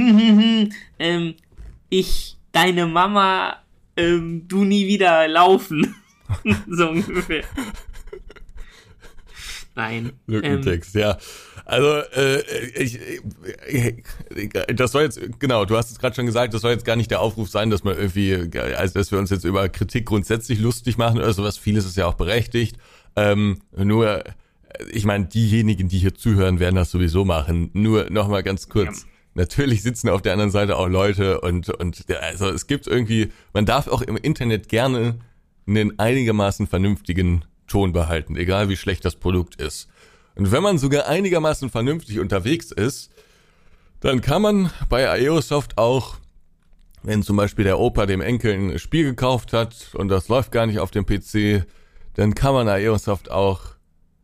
[0.99, 1.35] ähm,
[1.89, 3.57] ich, deine Mama,
[3.97, 5.97] ähm, du nie wieder laufen.
[6.69, 7.45] so ungefähr.
[9.75, 10.13] Nein.
[10.27, 11.19] Lückentext, ähm, ja.
[11.65, 12.41] Also, äh,
[12.77, 12.99] ich,
[13.69, 16.97] ich, das soll jetzt, genau, du hast es gerade schon gesagt, das soll jetzt gar
[16.97, 20.59] nicht der Aufruf sein, dass man irgendwie, also dass wir uns jetzt über Kritik grundsätzlich
[20.59, 21.57] lustig machen oder sowas.
[21.57, 22.77] Vieles ist ja auch berechtigt.
[23.15, 24.25] Ähm, nur,
[24.91, 27.71] ich meine, diejenigen, die hier zuhören, werden das sowieso machen.
[27.73, 29.03] Nur nochmal ganz kurz.
[29.03, 29.09] Ja.
[29.35, 33.65] Natürlich sitzen auf der anderen Seite auch Leute und, und also es gibt irgendwie, man
[33.65, 35.21] darf auch im Internet gerne
[35.69, 39.89] einen einigermaßen vernünftigen Ton behalten, egal wie schlecht das Produkt ist.
[40.35, 43.11] Und wenn man sogar einigermaßen vernünftig unterwegs ist,
[44.01, 46.17] dann kann man bei Aerosoft auch,
[47.03, 50.67] wenn zum Beispiel der Opa dem Enkel ein Spiel gekauft hat und das läuft gar
[50.67, 51.67] nicht auf dem PC,
[52.15, 53.61] dann kann man Aerosoft auch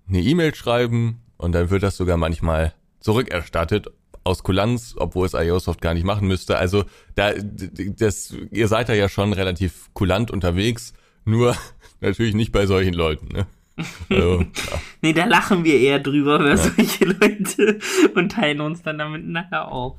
[0.08, 3.88] eine E-Mail schreiben und dann wird das sogar manchmal zurückerstattet
[4.24, 6.58] aus Kulanz, obwohl es Aerosoft gar nicht machen müsste.
[6.58, 11.56] Also da, das, ihr seid da ja schon relativ kulant unterwegs, nur
[12.00, 13.28] natürlich nicht bei solchen Leuten.
[13.28, 13.46] Ne?
[14.08, 14.80] Also, ja.
[15.02, 16.56] nee, da lachen wir eher drüber über ja.
[16.56, 17.78] solche Leute
[18.14, 19.98] und teilen uns dann damit nachher auf.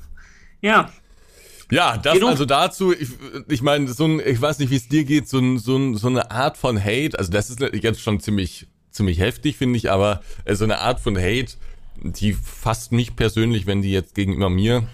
[0.61, 0.89] Ja.
[1.69, 3.09] Ja, das also dazu, ich,
[3.49, 5.95] ich meine, so ein, ich weiß nicht, wie es dir geht, so, ein, so, ein,
[5.95, 9.91] so eine Art von Hate, also das ist jetzt schon ziemlich, ziemlich heftig, finde ich,
[9.91, 11.53] aber äh, so eine Art von Hate,
[12.01, 14.87] die fast nicht persönlich, wenn die jetzt gegenüber mir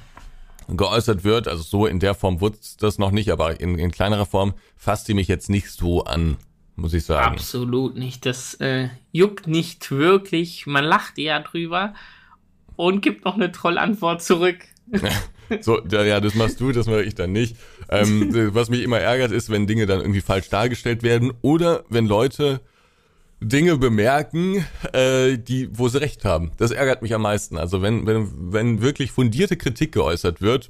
[0.68, 4.26] geäußert wird, also so in der Form wurde das noch nicht, aber in, in kleinerer
[4.26, 6.38] Form fasst die mich jetzt nicht so an
[6.76, 7.36] muss ich sagen.
[7.36, 8.26] Absolut nicht.
[8.26, 10.66] Das äh, juckt nicht wirklich.
[10.66, 11.94] Man lacht eher drüber
[12.76, 14.58] und gibt noch eine Trollantwort zurück.
[15.62, 17.56] so, ja, das machst du, das mache ich dann nicht.
[17.90, 22.08] Ähm, was mich immer ärgert, ist, wenn Dinge dann irgendwie falsch dargestellt werden oder wenn
[22.08, 22.62] Leute
[23.40, 26.52] Dinge bemerken, äh, die, wo sie recht haben.
[26.58, 27.58] Das ärgert mich am meisten.
[27.58, 30.70] Also wenn, wenn, wenn wirklich fundierte Kritik geäußert wird,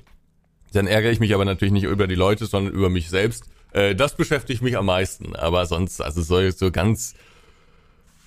[0.74, 3.96] dann ärgere ich mich aber natürlich nicht über die Leute, sondern über mich selbst äh,
[3.96, 5.36] das beschäftigt mich am meisten.
[5.36, 7.16] Aber sonst, also so, so ganz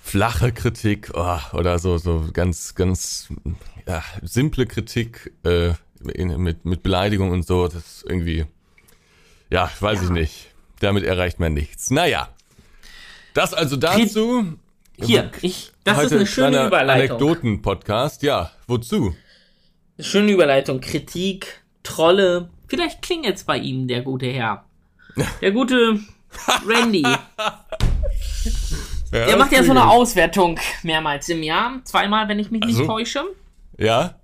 [0.01, 3.29] flache Kritik oh, oder so, so ganz, ganz
[3.87, 5.73] ja, simple Kritik äh,
[6.13, 8.45] in, mit, mit Beleidigung und so, das ist irgendwie,
[9.49, 10.03] ja, weiß ja.
[10.05, 10.47] ich nicht.
[10.79, 11.89] Damit erreicht man nichts.
[11.89, 12.29] Naja.
[13.33, 14.57] Das also dazu.
[14.99, 17.17] Hier, ich, das ist eine schöne Überleitung.
[17.17, 18.51] Anekdoten-Podcast, ja.
[18.67, 19.15] Wozu?
[19.99, 20.81] Schöne Überleitung.
[20.81, 22.49] Kritik, Trolle.
[22.67, 24.66] Vielleicht klingelt's bei Ihnen, der gute Herr.
[25.41, 25.99] Der gute
[26.67, 27.03] Randy.
[29.11, 31.79] Ja, der macht ja so eine Auswertung mehrmals im Jahr.
[31.83, 33.23] Zweimal, wenn ich mich also, nicht täusche.
[33.77, 34.15] Ja?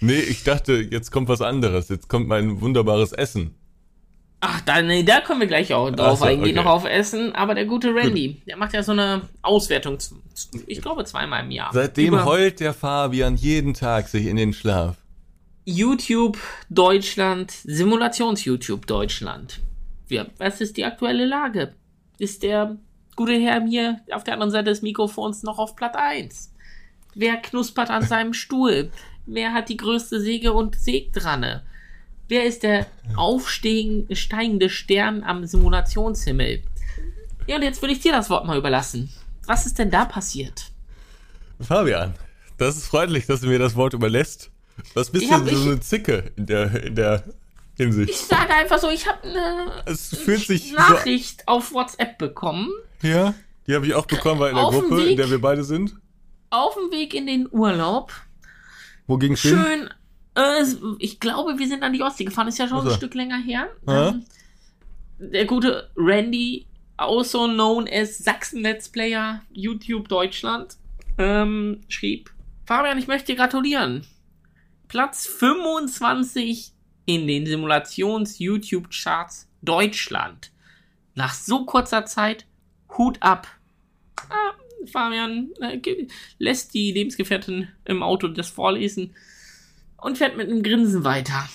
[0.00, 1.88] Nee, ich dachte, jetzt kommt was anderes.
[1.88, 3.54] Jetzt kommt mein wunderbares Essen.
[4.40, 6.64] Ach, da, nee, da können wir gleich auch drauf so, eingehen, okay.
[6.64, 7.34] noch auf Essen.
[7.34, 8.46] Aber der gute Randy, Gut.
[8.46, 9.98] der macht ja so eine Auswertung,
[10.68, 11.70] ich glaube zweimal im Jahr.
[11.72, 14.96] Seitdem Über heult der Fabian jeden Tag sich in den Schlaf.
[15.64, 16.38] YouTube
[16.70, 19.60] Deutschland, Simulations-YouTube Deutschland
[20.08, 21.74] ja, was ist die aktuelle Lage?
[22.18, 22.76] Ist der
[23.16, 26.52] gute Herr mir auf der anderen Seite des Mikrofons noch auf Platz 1?
[27.14, 28.90] Wer knuspert an seinem Stuhl?
[29.26, 31.64] Wer hat die größte Säge und Sägdranne?
[32.28, 36.62] Wer ist der aufsteigende Stern am Simulationshimmel?
[37.46, 39.10] Ja, und jetzt würde ich dir das Wort mal überlassen.
[39.46, 40.70] Was ist denn da passiert?
[41.58, 42.14] Fabian,
[42.58, 44.50] das ist freundlich, dass du mir das Wort überlässt.
[44.94, 47.24] Was bist du so eine Zicke in der, in der
[47.78, 48.10] Hinsicht.
[48.10, 49.84] Ich sage einfach so, ich habe eine
[50.76, 52.70] Nachricht so auf WhatsApp bekommen.
[53.02, 53.34] Ja,
[53.66, 55.94] die habe ich auch bekommen, weil in der Gruppe, Weg, in der wir beide sind.
[56.50, 58.12] Auf dem Weg in den Urlaub.
[59.06, 59.58] Wo ging es hin?
[59.58, 59.90] Schön,
[60.34, 60.64] äh,
[60.98, 62.90] ich glaube, wir sind an die Ostsee gefahren, ist ja schon also.
[62.90, 63.68] ein Stück länger her.
[63.86, 64.24] Ähm,
[65.18, 70.76] der gute Randy, also known as Sachsen Let's Player, YouTube Deutschland,
[71.16, 72.30] ähm, schrieb,
[72.66, 74.04] Fabian, ich möchte dir gratulieren.
[74.88, 76.72] Platz 25
[77.08, 80.52] in den Simulations-YouTube-Charts Deutschland.
[81.14, 82.44] Nach so kurzer Zeit,
[82.98, 83.48] Hut ab.
[84.28, 84.52] Ah,
[84.86, 85.80] Fabian äh,
[86.38, 89.14] lässt die Lebensgefährtin im Auto das vorlesen
[89.96, 91.48] und fährt mit einem Grinsen weiter.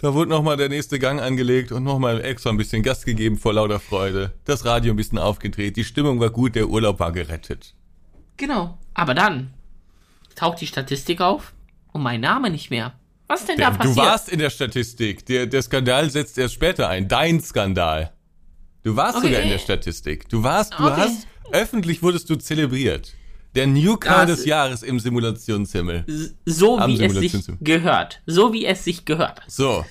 [0.00, 3.54] Da wurde nochmal der nächste Gang angelegt und nochmal extra ein bisschen Gas gegeben vor
[3.54, 4.32] lauter Freude.
[4.44, 7.74] Das Radio ein bisschen aufgedreht, die Stimmung war gut, der Urlaub war gerettet.
[8.36, 8.78] Genau.
[8.94, 9.52] Aber dann
[10.36, 11.54] taucht die Statistik auf
[11.92, 12.94] und mein Name nicht mehr.
[13.32, 13.96] Was denn da passiert?
[13.96, 15.24] Du warst in der Statistik.
[15.24, 17.08] Der, der Skandal setzt erst später ein.
[17.08, 18.12] Dein Skandal.
[18.82, 19.28] Du warst okay.
[19.28, 20.28] sogar in der Statistik.
[20.28, 21.00] Du warst, du okay.
[21.00, 23.14] hast, öffentlich wurdest du zelebriert.
[23.54, 26.34] Der Newcomer des Jahres im Simulationshimmel.
[26.44, 28.20] So wie es sich gehört.
[28.26, 29.40] So wie es sich gehört.
[29.46, 29.82] So.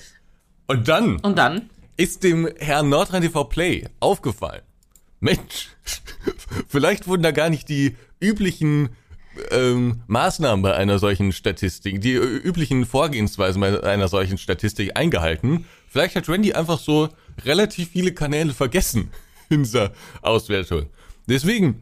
[0.68, 1.16] Und dann.
[1.16, 1.68] Und dann?
[1.96, 4.62] Ist dem Herrn Nordrhein TV Play aufgefallen.
[5.18, 5.68] Mensch,
[6.68, 8.90] vielleicht wurden da gar nicht die üblichen
[9.50, 15.66] ähm, Maßnahmen bei einer solchen Statistik, die üblichen Vorgehensweisen bei einer solchen Statistik eingehalten.
[15.88, 17.08] Vielleicht hat Randy einfach so
[17.44, 19.10] relativ viele Kanäle vergessen
[19.48, 19.92] in dieser
[20.22, 20.86] Auswertung.
[21.28, 21.80] Deswegen,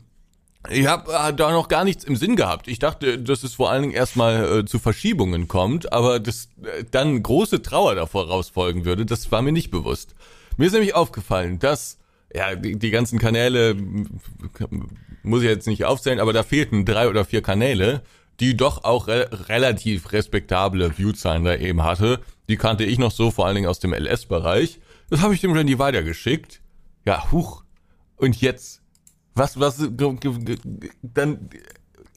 [0.69, 2.69] ich habe äh, da noch gar nichts im Sinn gehabt.
[2.69, 6.85] Ich dachte, dass es vor allen Dingen erstmal äh, zu Verschiebungen kommt, aber dass äh,
[6.91, 10.15] dann große Trauer davor rausfolgen würde, das war mir nicht bewusst.
[10.57, 11.99] Mir ist nämlich aufgefallen, dass
[12.35, 13.77] ja, die, die ganzen Kanäle
[15.23, 18.03] muss ich jetzt nicht aufzählen, aber da fehlten drei oder vier Kanäle,
[18.41, 22.21] die doch auch re relativ respektable Viewzahlen da eben hatte.
[22.49, 24.81] Die kannte ich noch so, vor allen Dingen aus dem LS-Bereich.
[25.11, 26.61] Das habe ich dem Randy weitergeschickt.
[27.05, 27.65] Ja, huch.
[28.17, 28.81] Und jetzt?
[29.35, 29.77] Was, was,
[31.03, 31.49] dann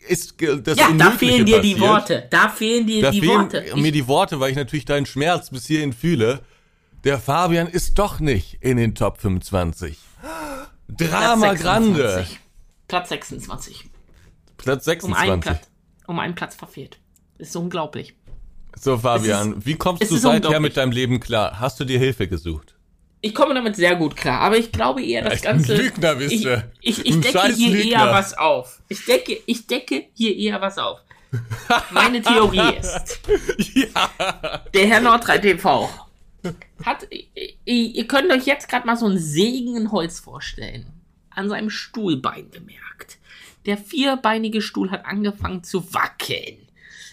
[0.08, 1.90] ist das Ja, da fehlen dir die passiert.
[1.90, 2.28] Worte.
[2.30, 3.64] Da fehlen dir Da die fehlen Worte.
[3.76, 6.42] mir die Worte, weil ich natürlich deinen Schmerz bis hierhin fühle.
[7.04, 9.98] Der Fabian ist doch nicht in den Top 25.
[10.88, 11.54] Drama
[12.94, 13.26] Platz Grande.
[13.26, 13.90] 26.
[14.58, 14.86] Platz 26.
[14.86, 15.42] Platz Um einen 26.
[15.42, 15.72] Platz,
[16.08, 17.00] um einen Platz verfehlt.
[17.38, 18.16] Ist unglaublich.
[18.76, 21.60] So, Fabian, wie kommst du ist seither mit deinem Leben klar?
[21.60, 22.76] Hast du dir Hilfe gesucht?
[23.22, 25.76] Ich komme damit sehr gut klar, aber ich glaube eher, das ein Ganze.
[25.76, 26.72] Lügner bist ich, du.
[26.82, 28.06] ich, ich Ein decke hier Lügner.
[28.06, 28.82] eher was auf.
[28.90, 31.00] Ich decke, ich decke hier eher was auf.
[31.92, 33.22] Meine Theorie ist,
[33.74, 34.62] ja.
[34.74, 35.90] der Herr Nordrhein TV
[36.84, 37.08] hat,
[37.66, 40.93] ihr, könnt euch jetzt gerade mal so ein sägenden Holz vorstellen.
[41.36, 43.20] An seinem Stuhlbein bemerkt.
[43.66, 46.68] Der vierbeinige Stuhl hat angefangen zu wackeln.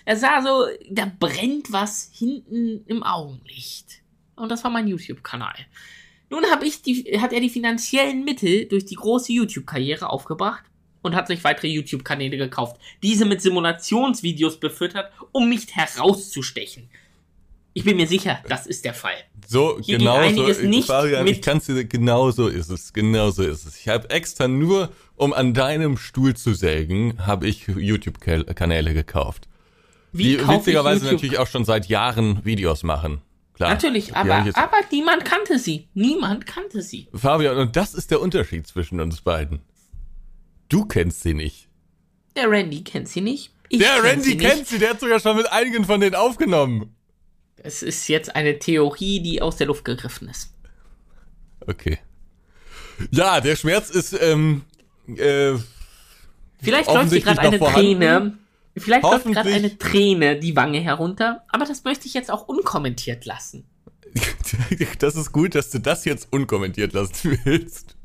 [0.04, 4.02] Er sah so, da brennt was hinten im Augenlicht.
[4.37, 5.54] Und das war mein YouTube-Kanal.
[6.30, 6.44] Nun
[6.87, 10.64] die, hat er die finanziellen Mittel durch die große YouTube-Karriere aufgebracht
[11.02, 12.80] und hat sich weitere YouTube-Kanäle gekauft.
[13.02, 16.88] Diese mit Simulationsvideos befüttert, um mich herauszustechen.
[17.80, 19.14] Ich bin mir sicher, das ist der Fall.
[19.46, 20.82] So, Hier genau so.
[20.82, 22.92] Fabian, ich kann's dir, genau so ist es.
[22.92, 23.76] Genau so ist es.
[23.78, 29.48] Ich habe extra nur, um an deinem Stuhl zu sägen, habe ich YouTube-Kanäle gekauft.
[30.12, 33.22] Wie die witzigerweise natürlich auch schon seit Jahren Videos machen.
[33.54, 33.70] Klar.
[33.70, 35.88] Natürlich, aber, jetzt- aber niemand kannte sie.
[35.94, 37.08] Niemand kannte sie.
[37.14, 39.60] Fabian, und das ist der Unterschied zwischen uns beiden.
[40.68, 41.68] Du kennst sie nicht.
[42.36, 43.52] Der Randy kennt sie nicht.
[43.68, 46.14] Ich Der kenn Randy sie kennt sie, der hat sogar schon mit einigen von denen
[46.14, 46.94] aufgenommen.
[47.62, 50.53] Es ist jetzt eine Theorie, die aus der Luft gegriffen ist.
[51.66, 51.99] Okay.
[53.11, 54.62] Ja, der Schmerz ist, ähm,
[55.07, 55.55] äh,
[56.62, 58.01] Vielleicht läuft Offensichtlich gerade eine vorhanden.
[58.01, 58.38] Träne.
[58.77, 63.25] Vielleicht läuft gerade eine Träne die Wange herunter, aber das möchte ich jetzt auch unkommentiert
[63.25, 63.64] lassen.
[64.99, 67.96] das ist gut, dass du das jetzt unkommentiert lassen willst.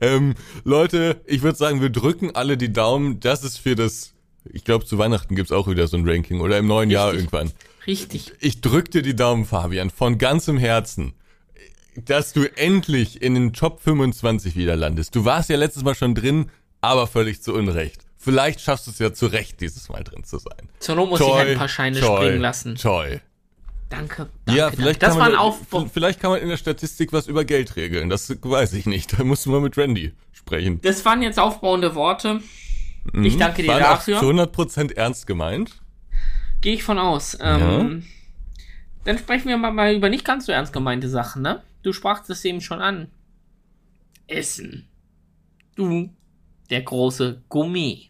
[0.00, 0.34] Ähm,
[0.64, 3.20] Leute, ich würde sagen, wir drücken alle die Daumen.
[3.20, 4.12] Das ist für das,
[4.52, 7.32] ich glaube, zu Weihnachten gibt's auch wieder so ein Ranking oder im neuen Jahr Richtig.
[7.32, 7.52] irgendwann.
[7.86, 8.32] Richtig.
[8.40, 11.14] Ich drück dir die Daumen, Fabian, von ganzem Herzen,
[11.96, 15.14] dass du endlich in den Top 25 wieder landest.
[15.14, 18.02] Du warst ja letztes Mal schon drin, aber völlig zu Unrecht.
[18.16, 20.68] Vielleicht schaffst du es ja zu Recht, dieses Mal drin zu sein.
[20.78, 22.76] Zur Not muss ich halt ein paar Scheine springen lassen.
[22.76, 23.20] Toll.
[23.88, 24.30] Danke.
[24.46, 24.76] danke Ja, danke.
[24.76, 25.86] vielleicht Das kann, war man, ein Aufbau.
[25.92, 28.08] vielleicht kann man in der Statistik was über Geld regeln.
[28.08, 29.18] Das weiß ich nicht.
[29.18, 30.80] Da musst du mal mit Randy sprechen.
[30.82, 32.40] Das waren jetzt aufbauende Worte.
[33.22, 34.20] Ich danke dir Waren dafür.
[34.20, 35.81] zu 100% ernst gemeint.
[36.62, 37.36] Gehe ich von aus.
[37.40, 38.04] Ähm,
[39.04, 41.62] Dann sprechen wir mal, mal über nicht ganz so ernst gemeinte Sachen, ne?
[41.82, 43.08] Du sprachst es eben schon an.
[44.28, 44.88] Essen.
[45.74, 46.08] Du,
[46.70, 48.08] der große Gourmet.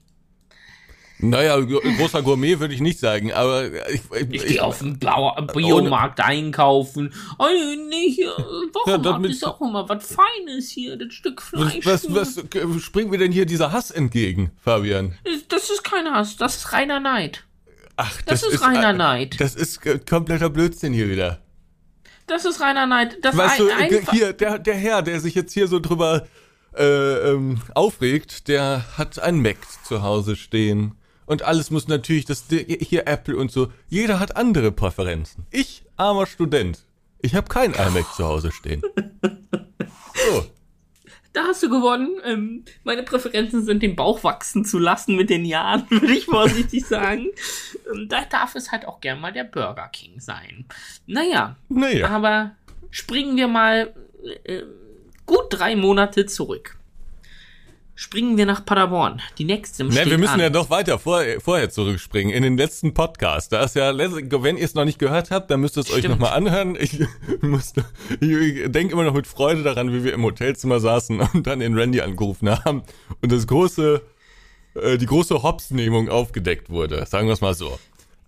[1.24, 5.32] Naja, gro- großer Gourmet würde ich nicht sagen, aber ich, Ich gehe auf den Blau
[5.54, 7.14] Biomarkt einkaufen.
[7.38, 7.46] Oh,
[7.88, 8.30] nicht, äh, Ja,
[8.74, 11.86] Wochenmarkt damit- ist auch immer was Feines hier, das Stück was, Fleisch.
[11.86, 15.14] was, was springt mir denn hier dieser Hass entgegen, Fabian?
[15.48, 17.44] Das ist kein Hass, das ist reiner Neid.
[18.04, 19.40] Ach, Das ist reiner Neid.
[19.40, 21.38] Das ist kompletter Blödsinn hier wieder.
[22.26, 23.18] Das ist reiner Neid.
[23.22, 26.26] Das Weißt ein, du, hier, der, der Herr, der sich jetzt hier so drüber
[26.76, 30.96] äh, ähm, aufregt, der hat ein Mac zu Hause stehen.
[31.26, 33.70] Und alles muss natürlich, das hier Apple und so.
[33.88, 35.46] Jeder hat andere Präferenzen.
[35.50, 36.80] Ich, armer Student,
[37.20, 38.82] ich habe kein iMac zu Hause stehen.
[40.14, 40.44] So,
[41.32, 42.20] Da hast du gewonnen.
[42.24, 46.86] Ähm, meine Präferenzen sind, den Bauch wachsen zu lassen mit den Jahren, würde ich vorsichtig
[46.86, 47.28] sagen.
[47.92, 50.66] Ähm, da darf es halt auch gern mal der Burger King sein.
[51.06, 52.08] Naja, naja.
[52.08, 52.52] aber
[52.90, 53.94] springen wir mal
[54.44, 54.62] äh,
[55.26, 56.76] gut drei Monate zurück.
[58.02, 59.22] Springen wir nach Paderborn.
[59.38, 60.40] Die nächste Ne, steht wir müssen an.
[60.40, 63.52] ja doch weiter vor, vorher zurückspringen in den letzten Podcast.
[63.52, 66.08] Da ist ja, wenn ihr es noch nicht gehört habt, dann müsst ihr es euch
[66.08, 66.76] nochmal anhören.
[66.80, 66.98] Ich,
[67.42, 67.74] muss,
[68.20, 71.78] ich denke immer noch mit Freude daran, wie wir im Hotelzimmer saßen und dann den
[71.78, 72.82] Randy angerufen haben
[73.20, 74.02] und das große,
[74.74, 77.06] äh, die große Hopsnehmung aufgedeckt wurde.
[77.06, 77.78] Sagen wir es mal so.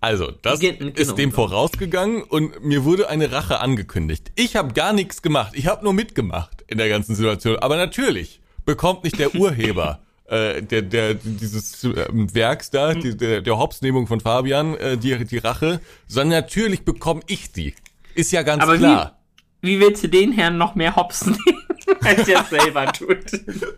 [0.00, 4.30] Also, das Ge- genau, ist dem vorausgegangen und mir wurde eine Rache angekündigt.
[4.36, 5.50] Ich habe gar nichts gemacht.
[5.56, 7.56] Ich habe nur mitgemacht in der ganzen Situation.
[7.58, 13.40] Aber natürlich bekommt nicht der Urheber äh, der, der, dieses ähm, Werks da, die, der,
[13.40, 17.74] der Hopsnehmung von Fabian, äh, die, die Rache, sondern natürlich bekomme ich die.
[18.14, 19.18] Ist ja ganz Aber klar.
[19.60, 23.24] Wie willst du den Herrn noch mehr hopsen nehmen, als er es selber tut?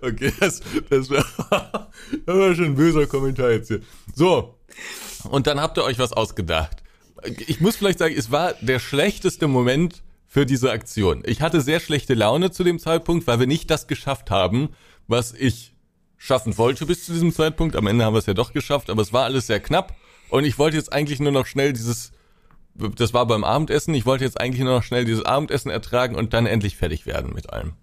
[0.03, 1.90] Okay, das, das, war,
[2.27, 3.81] das war schon ein böser Kommentar jetzt hier.
[4.14, 4.59] So,
[5.31, 6.83] und dann habt ihr euch was ausgedacht.
[7.46, 11.22] Ich muss vielleicht sagen, es war der schlechteste Moment für diese Aktion.
[11.24, 14.70] Ich hatte sehr schlechte Laune zu dem Zeitpunkt, weil wir nicht das geschafft haben,
[15.06, 15.72] was ich
[16.18, 17.76] schaffen wollte bis zu diesem Zeitpunkt.
[17.76, 19.94] Am Ende haben wir es ja doch geschafft, aber es war alles sehr knapp.
[20.28, 22.12] Und ich wollte jetzt eigentlich nur noch schnell dieses,
[22.74, 26.34] das war beim Abendessen, ich wollte jetzt eigentlich nur noch schnell dieses Abendessen ertragen und
[26.34, 27.74] dann endlich fertig werden mit allem.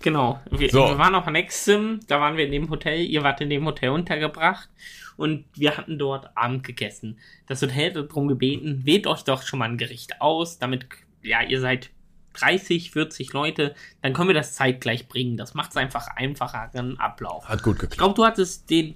[0.00, 0.40] Genau.
[0.50, 0.88] Wir, So.
[0.88, 3.90] wir waren auf Nexim, da waren wir in dem Hotel, ihr wart in dem Hotel
[3.90, 4.68] untergebracht
[5.16, 7.18] und wir hatten dort Abend gegessen.
[7.46, 10.86] Das Hotel hat darum gebeten, wählt euch doch schon mal ein Gericht aus, damit,
[11.22, 11.90] ja, ihr seid
[12.34, 15.36] 30, 40 Leute, dann können wir das zeitgleich bringen.
[15.36, 17.46] Das macht es einfach einfacheren Ablauf.
[17.48, 17.98] Hat gut Ich geklappt.
[17.98, 18.94] glaube, du hattest den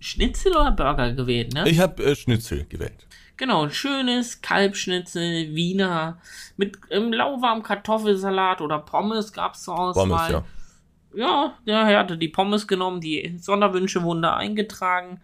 [0.00, 1.68] Schnitzel oder Burger gewählt, ne?
[1.68, 3.06] Ich habe äh, Schnitzel gewählt.
[3.38, 6.18] Genau, ein schönes Kalbschnitzel, Wiener,
[6.56, 10.06] mit ähm, lauwarmem Kartoffelsalat oder Pommes gab's zur Auswahl.
[10.08, 10.44] Pommes, ja.
[11.14, 15.20] Ja, der Herr hatte die Pommes genommen, die Sonderwünsche wurden da eingetragen.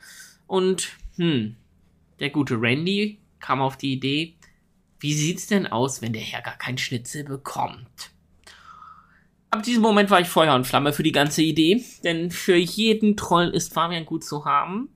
[0.46, 1.56] Und, hm,
[2.20, 4.34] der gute Randy kam auf die Idee,
[5.02, 8.10] wie sieht's denn aus, wenn der Herr gar kein Schnitzel bekommt?
[9.50, 13.16] Ab diesem Moment war ich Feuer und Flamme für die ganze Idee, denn für jeden
[13.16, 14.88] Troll ist Fabian gut zu haben.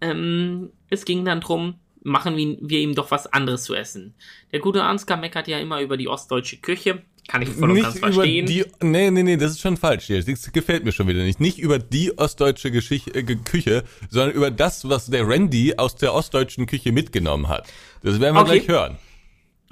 [0.00, 4.14] Ähm, es ging dann drum, machen wir, ihm doch was anderes zu essen.
[4.50, 7.02] Der gute Ansgar meckert ja immer über die ostdeutsche Küche.
[7.28, 8.46] Kann ich voll und ganz verstehen.
[8.46, 10.24] die, nee, nee, nee, das ist schon falsch hier.
[10.24, 11.38] Das gefällt mir schon wieder nicht.
[11.38, 16.14] Nicht über die ostdeutsche Geschichte, äh, Küche, sondern über das, was der Randy aus der
[16.14, 17.68] ostdeutschen Küche mitgenommen hat.
[18.02, 18.58] Das werden wir Okay.
[18.58, 18.98] gleich hören.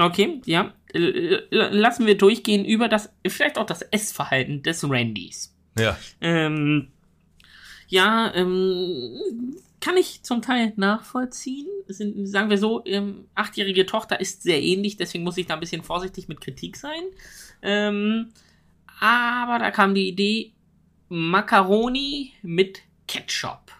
[0.00, 0.72] Okay, ja.
[0.92, 5.54] L- Lassen wir durchgehen über das, vielleicht auch das Essverhalten des Randys.
[5.78, 5.96] Ja.
[6.20, 6.88] Ähm,
[7.88, 9.20] ja, ähm,
[9.80, 11.66] kann ich zum Teil nachvollziehen.
[11.86, 15.60] Sind, sagen wir so, ähm, achtjährige Tochter ist sehr ähnlich, deswegen muss ich da ein
[15.60, 17.02] bisschen vorsichtig mit Kritik sein.
[17.62, 18.28] Ähm,
[19.00, 20.52] aber da kam die Idee,
[21.08, 23.72] Macaroni mit Ketchup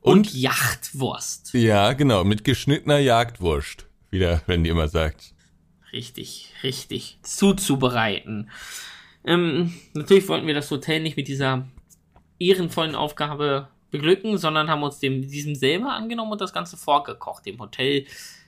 [0.00, 1.54] und, Und- Yachtwurst.
[1.54, 5.32] Ja, genau, mit geschnittener Jagdwurst, wie der Randy immer sagt.
[5.92, 8.50] Richtig, richtig zuzubereiten.
[9.24, 11.66] Ähm, natürlich wollten wir das Hotel nicht mit dieser
[12.38, 17.46] ehrenvollen Aufgabe beglücken, sondern haben uns dem, diesem selber angenommen und das Ganze vorgekocht.
[17.46, 18.04] Dem Hotel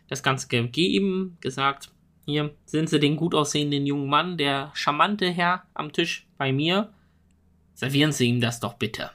[0.09, 1.91] das Ganze gegeben, gesagt,
[2.25, 6.93] hier sind Sie den gut aussehenden jungen Mann, der charmante Herr am Tisch bei mir.
[7.75, 9.11] Servieren Sie ihm das doch bitte.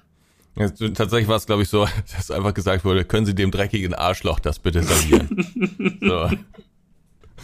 [0.55, 3.93] Ja, tatsächlich war es, glaube ich, so, dass einfach gesagt wurde, können Sie dem dreckigen
[3.93, 5.99] Arschloch das bitte servieren.
[6.01, 6.29] so.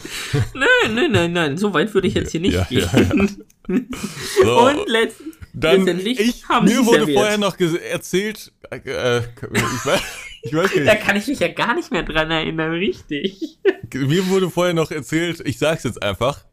[0.54, 2.88] Nein, nein, nein, nein, so weit würde ich jetzt hier nicht Ja, gehen.
[3.68, 3.76] ja,
[4.42, 5.20] So, Und letzt,
[5.52, 7.18] dann, letztendlich ich, haben mir wurde serviert.
[7.18, 10.00] vorher noch erzählt, äh, ich weiß,
[10.42, 13.58] ich weiß gar Da nicht, kann ich mich ja gar nicht mehr dran erinnern, richtig.
[13.94, 16.44] mir wurde vorher noch erzählt, ich sag's jetzt einfach,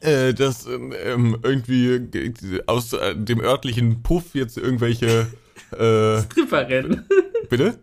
[0.00, 2.32] äh, dass ähm, irgendwie äh,
[2.66, 5.26] aus äh, dem örtlichen Puff jetzt irgendwelche,
[5.72, 7.04] äh, Stripperin.
[7.48, 7.78] bitte?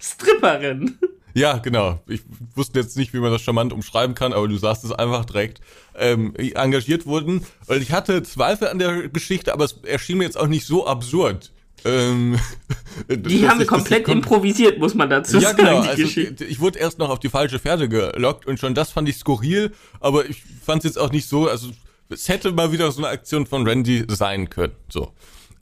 [0.00, 0.98] Stripperin.
[1.34, 2.00] Ja, genau.
[2.06, 2.22] Ich
[2.54, 5.60] wusste jetzt nicht, wie man das charmant umschreiben kann, aber du sagst es einfach direkt.
[5.96, 7.46] Ähm, engagiert wurden.
[7.66, 10.86] Und ich hatte Zweifel an der Geschichte, aber es erschien mir jetzt auch nicht so
[10.86, 11.52] absurd.
[11.84, 12.38] Ähm,
[13.08, 15.80] Die haben wir komplett improvisiert, muss man dazu Ja, sagen, genau.
[15.80, 19.16] Also, ich wurde erst noch auf die falsche Pferde gelockt und schon das fand ich
[19.16, 21.70] skurril, aber ich fand es jetzt auch nicht so, also
[22.08, 24.74] es hätte mal wieder so eine Aktion von Randy sein können.
[24.88, 25.12] So.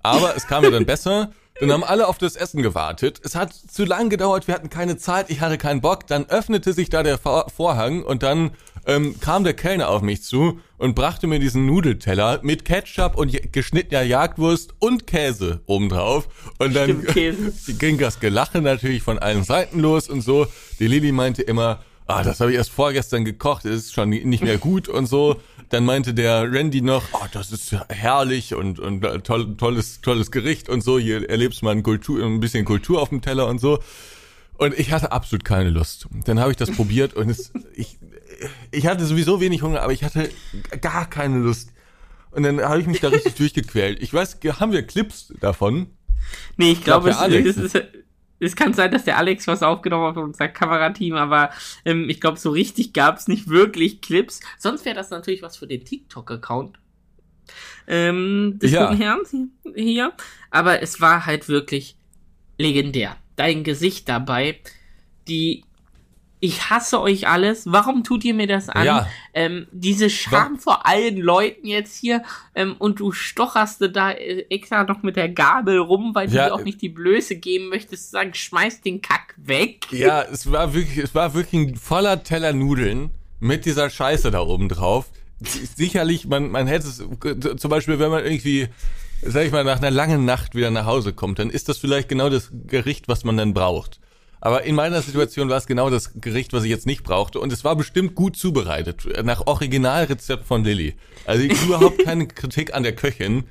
[0.03, 1.33] Aber es kam mir dann besser.
[1.61, 3.21] Dann haben alle auf das Essen gewartet.
[3.23, 6.07] Es hat zu lang gedauert, wir hatten keine Zeit, ich hatte keinen Bock.
[6.07, 8.53] Dann öffnete sich da der Vor- Vorhang und dann
[8.87, 13.53] ähm, kam der Kellner auf mich zu und brachte mir diesen Nudelteller mit Ketchup und
[13.53, 16.29] geschnittener Jagdwurst und Käse obendrauf.
[16.59, 20.47] Und dann Stimmt, ging das Gelache natürlich von allen Seiten los und so.
[20.79, 24.59] Die Lilly meinte immer, ah, das habe ich erst vorgestern gekocht, ist schon nicht mehr
[24.59, 25.41] gut und so.
[25.71, 30.31] Dann meinte der Randy noch, oh, das ist herrlich und, und äh, toll, tolles, tolles
[30.33, 30.99] Gericht und so.
[30.99, 33.79] Hier erlebst man Kultur, ein bisschen Kultur auf dem Teller und so.
[34.59, 36.07] Und ich hatte absolut keine Lust.
[36.25, 37.99] Dann habe ich das probiert und es, ich,
[38.71, 40.29] ich hatte sowieso wenig Hunger, aber ich hatte
[40.81, 41.73] gar keine Lust.
[42.33, 44.03] Und dann habe ich mich da richtig durchgequält.
[44.03, 45.87] Ich weiß, haben wir Clips davon?
[46.57, 47.85] Nee, ich glaube, der es, es, ist,
[48.41, 51.51] es kann sein, dass der Alex was aufgenommen hat von unserem Kamerateam, aber
[51.85, 54.41] ähm, ich glaube, so richtig gab es nicht wirklich Clips.
[54.59, 56.79] Sonst wäre das natürlich was für den TikTok-Account.
[57.87, 58.87] Ähm, des Ja.
[58.87, 59.21] guten Herrn
[59.75, 60.13] hier.
[60.51, 61.97] Aber es war halt wirklich
[62.59, 63.17] legendär.
[63.37, 64.61] Dein Gesicht dabei,
[65.29, 65.65] die
[66.41, 67.65] ich hasse euch alles.
[67.67, 68.87] Warum tut ihr mir das an?
[68.87, 69.07] Ja.
[69.35, 72.23] Ähm, diese Scham vor allen Leuten jetzt hier
[72.55, 76.47] ähm, und du stocherst da äh, extra noch mit der Gabel rum, weil du Ja,
[76.47, 79.87] dir auch nicht die Blöße geben möchtest, zu sagen, schmeiß den Kack weg.
[79.91, 84.41] Ja, es war wirklich, es war wirklich ein voller Teller Nudeln mit dieser Scheiße da
[84.41, 85.07] oben drauf.
[85.43, 86.99] Sicherlich, man, man hätte es,
[87.61, 88.69] zum Beispiel, wenn man irgendwie,
[89.23, 92.09] sag ich mal, nach einer langen Nacht wieder nach Hause kommt, dann ist das vielleicht
[92.09, 94.01] genau das Gericht, was man dann braucht.
[94.41, 97.41] Aber in meiner Situation war es genau das Gericht, was ich jetzt nicht brauchte.
[97.41, 99.07] Und es war bestimmt gut zubereitet.
[99.23, 100.95] Nach Originalrezept von Lilly.
[101.27, 103.45] Also überhaupt keine Kritik an der Köchin.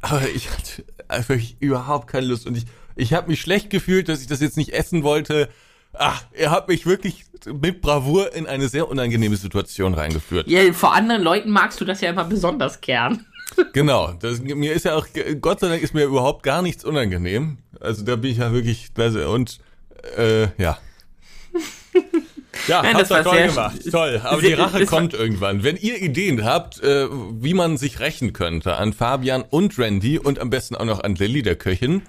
[0.00, 2.46] Aber ich hatte einfach überhaupt keine Lust.
[2.46, 2.64] Und ich,
[2.96, 5.50] ich habe mich schlecht gefühlt, dass ich das jetzt nicht essen wollte.
[5.92, 10.48] Ach, er hat mich wirklich mit Bravour in eine sehr unangenehme Situation reingeführt.
[10.48, 13.26] Ja, vor anderen Leuten magst du das ja immer besonders gern.
[13.72, 15.08] Genau, das, mir ist ja auch,
[15.40, 17.58] Gott sei Dank ist mir überhaupt gar nichts unangenehm.
[17.80, 19.58] Also da bin ich ja wirklich, und
[20.16, 20.78] äh, ja.
[22.66, 23.76] Ja, Nein, habt das ihr toll gemacht.
[23.90, 24.20] Toll.
[24.22, 25.62] Aber die Rache kommt irgendwann.
[25.62, 30.38] Wenn ihr Ideen habt, äh, wie man sich rächen könnte an Fabian und Randy und
[30.38, 32.02] am besten auch noch an Lilly, der Köchin,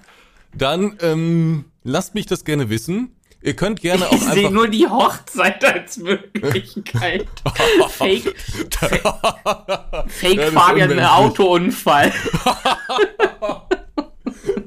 [0.54, 3.16] dann ähm, lasst mich das gerne wissen.
[3.40, 4.50] Ihr könnt gerne auch Ich sehe einfach...
[4.50, 7.26] nur die Hochzeit als Möglichkeit.
[7.88, 8.34] Fake,
[10.06, 11.08] Fake ist Fabian, unmenschlich.
[11.08, 12.12] Autounfall.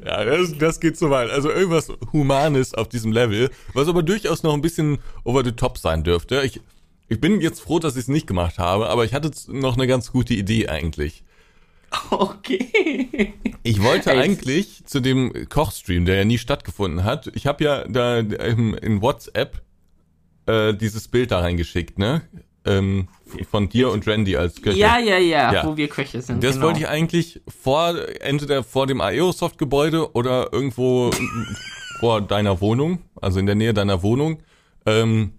[0.06, 1.32] Ja, das, das geht so weit.
[1.32, 5.78] Also irgendwas Humanes auf diesem Level, was aber durchaus noch ein bisschen over the top
[5.78, 6.42] sein dürfte.
[6.44, 6.62] Ich,
[7.08, 9.88] ich bin jetzt froh, dass ich es nicht gemacht habe, aber ich hatte noch eine
[9.88, 11.24] ganz gute Idee eigentlich.
[12.10, 13.34] Okay.
[13.64, 14.20] Ich wollte Ey.
[14.20, 19.02] eigentlich zu dem Kochstream, der ja nie stattgefunden hat, ich habe ja da im, in
[19.02, 19.62] WhatsApp
[20.46, 22.22] äh, dieses Bild da reingeschickt, ne?
[22.66, 23.08] Ähm,
[23.50, 24.78] von dir und Randy als Köche.
[24.78, 25.68] Ja, ja, ja, Ja.
[25.68, 26.44] wo wir Köche sind.
[26.44, 26.68] Das genau.
[26.68, 31.12] wollte ich eigentlich vor, entweder vor dem Aerosoft-Gebäude oder irgendwo
[32.00, 34.40] vor deiner Wohnung, also in der Nähe deiner Wohnung,
[34.86, 35.34] ähm,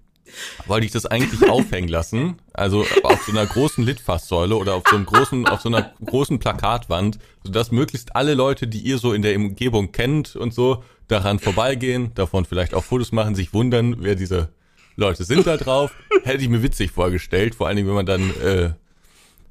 [0.66, 2.36] wollte ich das eigentlich aufhängen lassen.
[2.52, 6.38] Also auf so einer großen Litfaßsäule oder auf so einem großen, auf so einer großen
[6.38, 11.38] Plakatwand, sodass möglichst alle Leute, die ihr so in der Umgebung kennt und so, daran
[11.38, 14.50] vorbeigehen, davon vielleicht auch Fotos machen, sich wundern, wer diese
[14.96, 15.92] Leute sind da drauf.
[16.24, 18.70] Hätte ich mir witzig vorgestellt, vor allen Dingen, wenn man dann äh,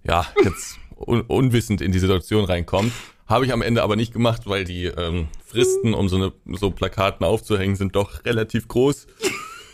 [0.03, 2.91] ja, jetzt un unwissend in die Situation reinkommt.
[3.27, 6.69] Habe ich am Ende aber nicht gemacht, weil die ähm, Fristen, um so eine so
[6.71, 9.07] Plakaten aufzuhängen, sind doch relativ groß.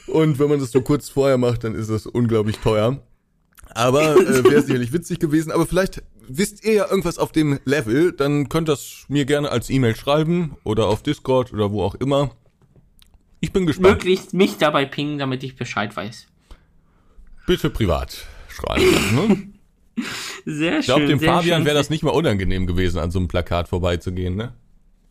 [0.07, 3.01] Und wenn man das so kurz vorher macht, dann ist das unglaublich teuer.
[3.73, 5.51] Aber äh, wäre sicherlich witzig gewesen.
[5.51, 9.69] Aber vielleicht wisst ihr ja irgendwas auf dem Level, dann könnt das mir gerne als
[9.69, 12.31] E-Mail schreiben oder auf Discord oder wo auch immer.
[13.41, 13.95] Ich bin gespannt.
[13.95, 16.27] Möglichst mich dabei pingen, damit ich Bescheid weiß.
[17.47, 19.15] Bitte privat schreiben.
[19.15, 20.03] Ne?
[20.45, 21.09] Sehr Ich glaube, schön.
[21.09, 21.65] dem Fabian schön.
[21.65, 24.53] wäre das nicht mal unangenehm gewesen, an so einem Plakat vorbeizugehen, ne?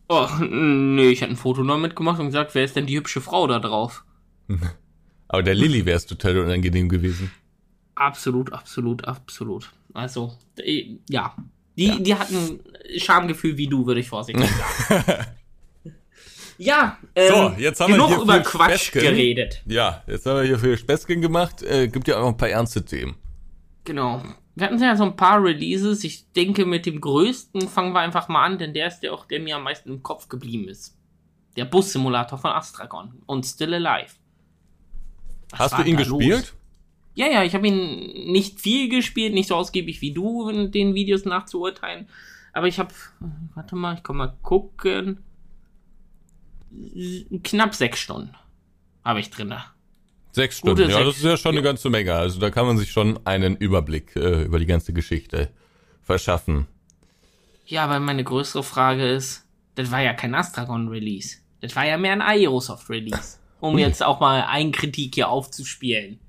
[0.09, 3.21] Oh, nee, ich hätte ein Foto noch mitgemacht und gesagt, wer ist denn die hübsche
[3.21, 4.03] Frau da drauf?
[5.27, 7.31] Aber der Lilly wäre es total unangenehm gewesen.
[7.95, 9.71] Absolut, absolut, absolut.
[9.93, 11.35] Also, äh, ja.
[11.77, 12.59] Die, die hatten
[12.97, 14.45] Schamgefühl wie du, würde ich vorsichtig
[14.89, 15.25] sagen.
[16.63, 19.01] ja, ähm, So, jetzt haben wir genug hier über viel Quatsch Späßchen.
[19.01, 19.61] geredet.
[19.65, 21.63] Ja, jetzt haben wir hier für Späßchen gemacht.
[21.63, 23.15] Äh, gibt ja auch noch ein paar ernste Themen.
[23.83, 24.21] Genau.
[24.55, 26.03] Wir hatten ja so ein paar Releases.
[26.03, 29.25] Ich denke, mit dem größten fangen wir einfach mal an, denn der ist der auch,
[29.25, 30.97] der mir am meisten im Kopf geblieben ist.
[31.57, 34.13] Der Bus-Simulator von Astragon und Still Alive.
[35.51, 36.29] Was Hast du ihn gespielt?
[36.29, 36.53] los?
[37.13, 40.93] Ja, ja, ich habe ihn nicht viel gespielt, nicht so ausgiebig wie du in den
[40.95, 42.07] Videos nachzuurteilen.
[42.53, 42.93] Aber ich habe,
[43.55, 45.23] warte mal, ich kann mal gucken.
[47.43, 48.35] Knapp sechs Stunden
[49.03, 49.63] habe ich drinne.
[50.31, 50.91] Sechs Gute Stunden.
[50.91, 51.07] Ja, sechs.
[51.07, 52.13] das ist ja schon eine ganze Menge.
[52.13, 55.49] Also da kann man sich schon einen Überblick äh, über die ganze Geschichte
[56.01, 56.67] verschaffen.
[57.65, 59.45] Ja, aber meine größere Frage ist,
[59.75, 61.37] das war ja kein Astragon-Release.
[61.61, 63.37] Das war ja mehr ein Aerosoft-Release.
[63.61, 63.81] Um Ui.
[63.81, 66.19] jetzt auch mal ein Kritik hier aufzuspielen.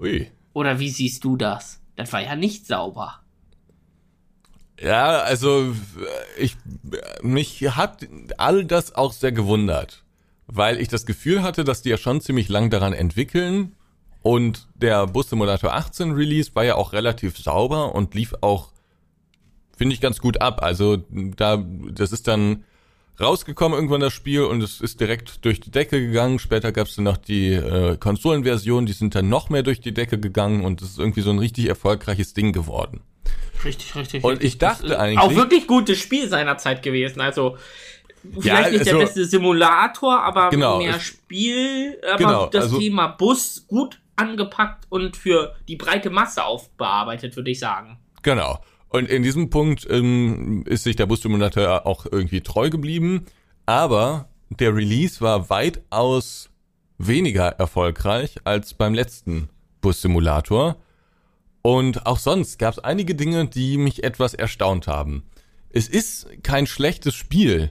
[0.00, 0.28] Ui.
[0.52, 1.80] Oder wie siehst du das?
[1.94, 3.20] Das war ja nicht sauber.
[4.80, 5.74] Ja, also
[6.38, 6.56] ich
[7.22, 8.08] mich hat
[8.38, 10.04] all das auch sehr gewundert,
[10.46, 13.76] weil ich das Gefühl hatte, dass die ja schon ziemlich lang daran entwickeln
[14.22, 18.72] und der Bus Simulator 18 Release war ja auch relativ sauber und lief auch
[19.76, 20.62] finde ich ganz gut ab.
[20.62, 22.64] Also da das ist dann
[23.20, 26.38] rausgekommen irgendwann das Spiel und es ist direkt durch die Decke gegangen.
[26.38, 29.92] Später gab es dann noch die äh, Konsolenversion, die sind dann noch mehr durch die
[29.92, 33.02] Decke gegangen und es ist irgendwie so ein richtig erfolgreiches Ding geworden.
[33.64, 34.24] Richtig, richtig.
[34.24, 37.20] Und ich dachte eigentlich- Auch wirklich gutes Spiel seinerzeit gewesen.
[37.20, 37.56] Also,
[38.38, 41.98] vielleicht nicht der also- beste Simulator, aber Genau, mehr es- Spiel.
[42.08, 47.50] Aber Genau, das also- Thema Bus gut angepackt und für die breite Masse aufbearbeitet, würde
[47.50, 47.98] ich sagen.
[48.22, 48.58] Genau.
[48.88, 53.24] Und in diesem Punkt ähm, ist sich der Bus-Simulator auch irgendwie treu geblieben.
[53.66, 56.50] Aber der Release war weitaus
[56.98, 59.48] weniger erfolgreich als beim letzten
[59.80, 60.76] Bus-Simulator.
[61.62, 65.24] Und auch sonst gab es einige Dinge, die mich etwas erstaunt haben.
[65.68, 67.70] Es ist kein schlechtes Spiel,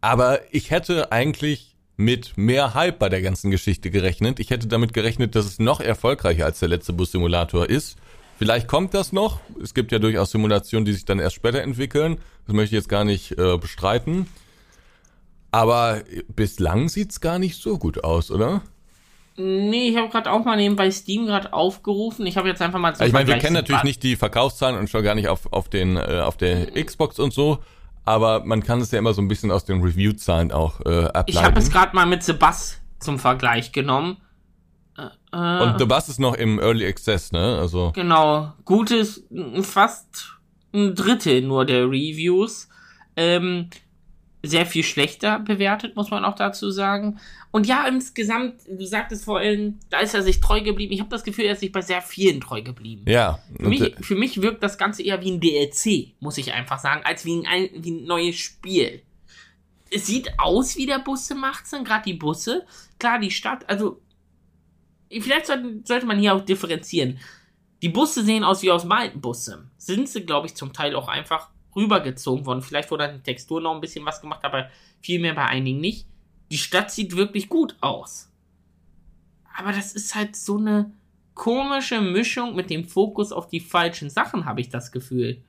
[0.00, 4.38] aber ich hätte eigentlich mit mehr Hype bei der ganzen Geschichte gerechnet.
[4.38, 7.96] Ich hätte damit gerechnet, dass es noch erfolgreicher als der letzte Bus-Simulator ist.
[8.38, 9.40] Vielleicht kommt das noch.
[9.60, 12.18] Es gibt ja durchaus Simulationen, die sich dann erst später entwickeln.
[12.46, 14.28] Das möchte ich jetzt gar nicht äh, bestreiten.
[15.50, 16.02] Aber
[16.36, 18.62] bislang sieht's gar nicht so gut aus, oder?
[19.40, 22.26] Nee, ich habe gerade auch mal nebenbei Steam gerade aufgerufen.
[22.26, 25.04] Ich habe jetzt einfach mal ich meine, wir kennen natürlich nicht die Verkaufszahlen und schon
[25.04, 27.58] gar nicht auf, auf, den, äh, auf der Xbox und so.
[28.04, 31.24] Aber man kann es ja immer so ein bisschen aus den Review-Zahlen auch äh, ableiten.
[31.28, 34.16] Ich habe es gerade mal mit Sebas zum Vergleich genommen.
[34.96, 37.58] Äh, äh, und The Bus ist noch im Early Access, ne?
[37.60, 39.24] Also, Genau, gutes,
[39.62, 40.32] fast
[40.74, 42.68] ein Drittel nur der Reviews.
[43.14, 43.70] Ähm,
[44.42, 47.18] sehr viel schlechter bewertet, muss man auch dazu sagen.
[47.50, 50.92] Und ja, insgesamt, du sagtest vorhin, da ist er sich treu geblieben.
[50.92, 53.04] Ich habe das Gefühl, er ist sich bei sehr vielen treu geblieben.
[53.08, 53.40] Ja.
[53.56, 57.02] Für mich, für mich wirkt das Ganze eher wie ein DLC, muss ich einfach sagen,
[57.04, 59.02] als wie ein, wie ein neues Spiel.
[59.90, 62.64] Es sieht aus wie der Busse macht sind, gerade die Busse.
[62.98, 64.00] Klar, die Stadt, also
[65.10, 67.18] vielleicht sollte, sollte man hier auch differenzieren.
[67.82, 69.68] Die Busse sehen aus wie aus dem alten Busse.
[69.78, 71.48] Sind sie, glaube ich, zum Teil auch einfach
[71.78, 72.62] rübergezogen worden.
[72.62, 74.68] Vielleicht wurde an der Textur noch ein bisschen was gemacht, aber
[75.00, 76.06] viel mehr bei einigen nicht.
[76.50, 78.30] Die Stadt sieht wirklich gut aus.
[79.56, 80.92] Aber das ist halt so eine
[81.34, 85.42] komische Mischung mit dem Fokus auf die falschen Sachen, habe ich das Gefühl.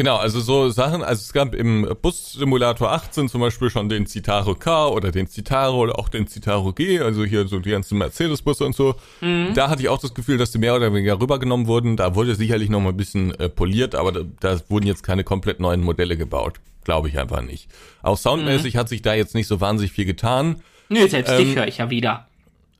[0.00, 4.54] Genau, also so Sachen, also es gab im Bus-Simulator 18 zum Beispiel schon den Citaro
[4.54, 8.64] K oder den Citaro oder auch den Citaro G, also hier so die ganzen Mercedes-Busse
[8.64, 8.94] und so.
[9.20, 9.52] Mhm.
[9.54, 11.98] Da hatte ich auch das Gefühl, dass die mehr oder weniger rübergenommen wurden.
[11.98, 15.22] Da wurde sicherlich noch mal ein bisschen äh, poliert, aber da, da, wurden jetzt keine
[15.22, 16.60] komplett neuen Modelle gebaut.
[16.84, 17.68] Glaube ich einfach nicht.
[18.00, 18.78] Auch soundmäßig mhm.
[18.78, 20.62] hat sich da jetzt nicht so wahnsinnig viel getan.
[20.88, 22.26] Nö, selbst ähm, dich höre ich ja wieder.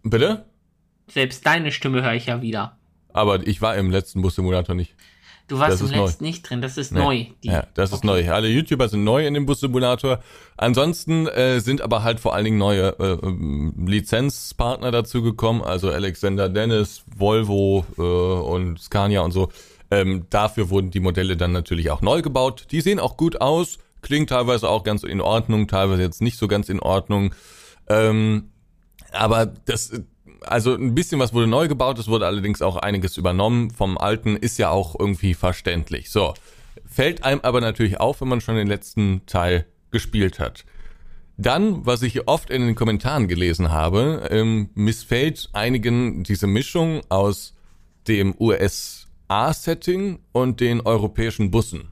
[0.03, 0.47] Bitte?
[1.07, 2.79] Selbst deine Stimme höre ich ja wieder.
[3.12, 4.95] Aber ich war im letzten Bus-Simulator nicht.
[5.51, 7.01] Du warst im letzten nicht drin, das ist nee.
[7.01, 7.26] neu.
[7.42, 7.96] Die, ja, das okay.
[7.96, 8.32] ist neu.
[8.32, 10.20] Alle YouTuber sind neu in dem Bus-Simulator.
[10.57, 15.90] Ansonsten äh, sind aber halt vor allen Dingen neue äh, ähm, Lizenzpartner dazu gekommen, also
[15.90, 19.48] Alexander Dennis, Volvo äh, und Scania und so.
[19.90, 22.68] Ähm, dafür wurden die Modelle dann natürlich auch neu gebaut.
[22.70, 26.46] Die sehen auch gut aus, klingt teilweise auch ganz in Ordnung, teilweise jetzt nicht so
[26.46, 27.34] ganz in Ordnung.
[27.88, 28.51] Ähm,
[29.11, 30.01] aber das
[30.43, 34.36] also ein bisschen was wurde neu gebaut, es wurde allerdings auch einiges übernommen vom alten,
[34.36, 36.11] ist ja auch irgendwie verständlich.
[36.11, 36.34] So,
[36.86, 40.64] fällt einem aber natürlich auf, wenn man schon den letzten Teil gespielt hat.
[41.36, 47.55] Dann, was ich oft in den Kommentaren gelesen habe, ähm, missfällt einigen diese Mischung aus
[48.09, 51.88] dem USA-Setting und den europäischen Bussen.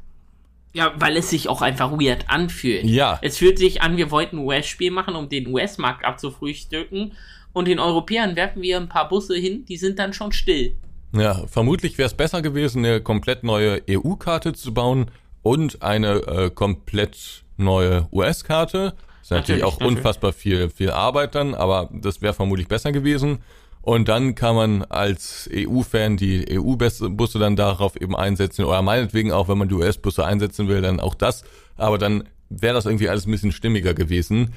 [0.75, 2.85] Ja, weil es sich auch einfach weird anfühlt.
[2.85, 3.19] Ja.
[3.23, 7.15] Es fühlt sich an, wir wollten ein US-Spiel machen, um den US-Markt abzufrühstücken
[7.59, 10.77] und den Europäern werfen wir ein paar Busse hin, die sind dann schon still.
[11.13, 15.11] Ja, vermutlich wäre es besser gewesen, eine komplett neue EU-Karte zu bauen
[15.43, 18.95] und eine äh, komplett neue US-Karte.
[19.23, 19.99] Ist natürlich, natürlich auch natürlich.
[19.99, 23.39] unfassbar viel, viel Arbeit dann, aber das wäre vermutlich besser gewesen.
[23.83, 29.49] Und dann kann man als EU-Fan die EU-Busse dann darauf eben einsetzen oder meinetwegen auch,
[29.49, 31.43] wenn man die US-Busse einsetzen will, dann auch das.
[31.77, 34.55] Aber dann wäre das irgendwie alles ein bisschen stimmiger gewesen.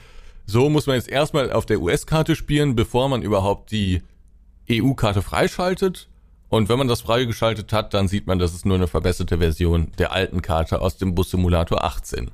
[0.52, 4.02] So muss man jetzt erstmal auf der US-Karte spielen, bevor man überhaupt die
[4.70, 6.10] EU-Karte freischaltet.
[6.50, 9.94] Und wenn man das freigeschaltet hat, dann sieht man, das ist nur eine verbesserte Version
[9.98, 12.32] der alten Karte aus dem Bus-Simulator 18.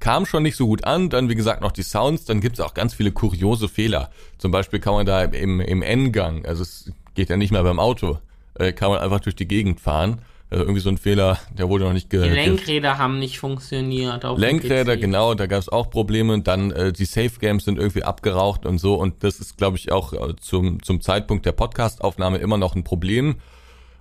[0.00, 2.64] Kam schon nicht so gut an, dann wie gesagt noch die Sounds, dann gibt es
[2.64, 4.08] auch ganz viele kuriose Fehler.
[4.38, 7.80] Zum Beispiel kann man da im, im N-Gang, also es geht ja nicht mehr beim
[7.80, 8.18] Auto,
[8.54, 11.84] äh, kann man einfach durch die Gegend fahren also irgendwie so ein Fehler, der wurde
[11.84, 14.24] noch nicht ge Die Lenkräder haben nicht funktioniert.
[14.38, 16.40] Lenkräder, genau, da gab es auch Probleme.
[16.40, 18.94] Dann äh, die Safe Games sind irgendwie abgeraucht und so.
[18.94, 22.82] Und das ist, glaube ich, auch äh, zum, zum Zeitpunkt der Podcast-Aufnahme immer noch ein
[22.82, 23.36] Problem.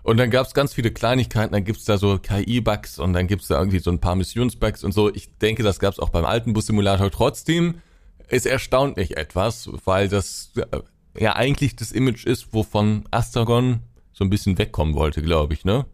[0.03, 3.49] Und dann gab es ganz viele Kleinigkeiten, dann gibt's da so KI-Bugs und dann gibt's
[3.49, 5.13] da irgendwie so ein paar Missionsbugs und so.
[5.13, 7.11] Ich denke, das gab's auch beim alten Bus-Simulator.
[7.11, 7.81] Trotzdem
[8.29, 10.79] ist erstaunt mich etwas, weil das äh,
[11.19, 13.81] ja eigentlich das Image ist, wovon Astragon
[14.13, 15.85] so ein bisschen wegkommen wollte, glaube ich, ne?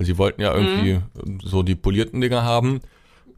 [0.00, 1.40] Also sie wollten ja irgendwie mhm.
[1.44, 2.80] so die polierten Dinger haben.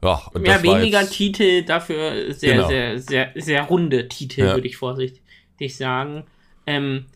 [0.00, 2.68] Ja, ja weniger Titel, dafür sehr, genau.
[2.68, 4.54] sehr, sehr, sehr runde Titel, ja.
[4.54, 6.22] würde ich vorsichtig sagen.
[6.64, 7.06] Ähm,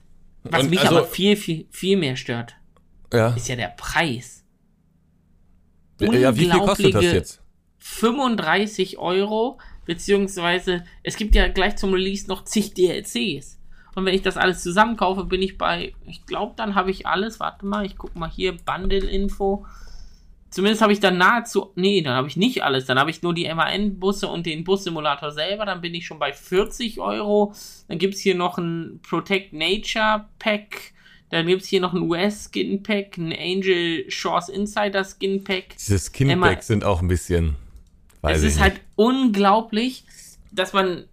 [0.43, 2.57] was Und mich also, aber viel, viel, viel mehr stört,
[3.13, 3.35] ja.
[3.35, 4.45] ist ja der Preis.
[6.01, 7.43] Ja, wie viel kostet das jetzt?
[7.79, 13.56] 35 Euro, beziehungsweise es gibt ja gleich zum Release noch zig DLCs.
[13.97, 17.41] Und wenn ich das alles zusammenkaufe, bin ich bei, ich glaube, dann habe ich alles.
[17.41, 19.65] Warte mal, ich gucke mal hier, Bundle-Info.
[20.51, 22.85] Zumindest habe ich dann nahezu, nee, dann habe ich nicht alles.
[22.85, 25.65] Dann habe ich nur die MAN-Busse und den Bus-Simulator selber.
[25.65, 27.55] Dann bin ich schon bei 40 Euro.
[27.89, 30.93] Dann gibt es hier noch ein Protect Nature Pack.
[31.31, 35.77] Dann gibt es hier noch ein US-Skin Pack, ein Angel Shores Insider Skin Pack.
[35.79, 37.57] Diese Skin Packs sind auch ein bisschen.
[38.21, 38.61] Es ist nicht.
[38.61, 40.05] halt unglaublich,
[40.53, 41.07] dass man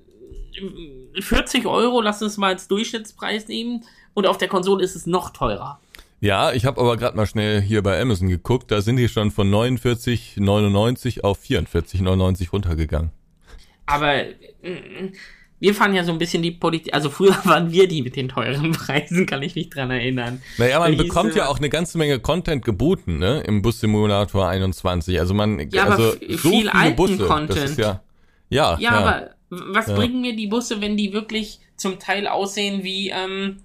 [1.19, 3.83] 40 Euro, lass uns mal als Durchschnittspreis nehmen.
[4.13, 5.79] Und auf der Konsole ist es noch teurer.
[6.19, 8.71] Ja, ich habe aber gerade mal schnell hier bei Amazon geguckt.
[8.71, 13.11] Da sind die schon von 49,99 auf 44,99 runtergegangen.
[13.85, 15.11] Aber äh,
[15.59, 16.93] wir fahren ja so ein bisschen die Politik.
[16.93, 20.41] Also früher waren wir die mit den teuren Preisen, kann ich mich dran erinnern.
[20.57, 23.41] Naja, man bekommt ja auch eine ganze Menge Content geboten, ne?
[23.47, 25.19] Im Bus Simulator 21.
[25.19, 27.77] Also man, ja, also so viel alten Busse, Content.
[27.77, 28.01] ja,
[28.49, 29.29] ja, ja, ja, aber
[29.67, 29.95] was ja.
[29.95, 33.57] bringen mir die Busse, wenn die wirklich zum Teil aussehen wie ähm,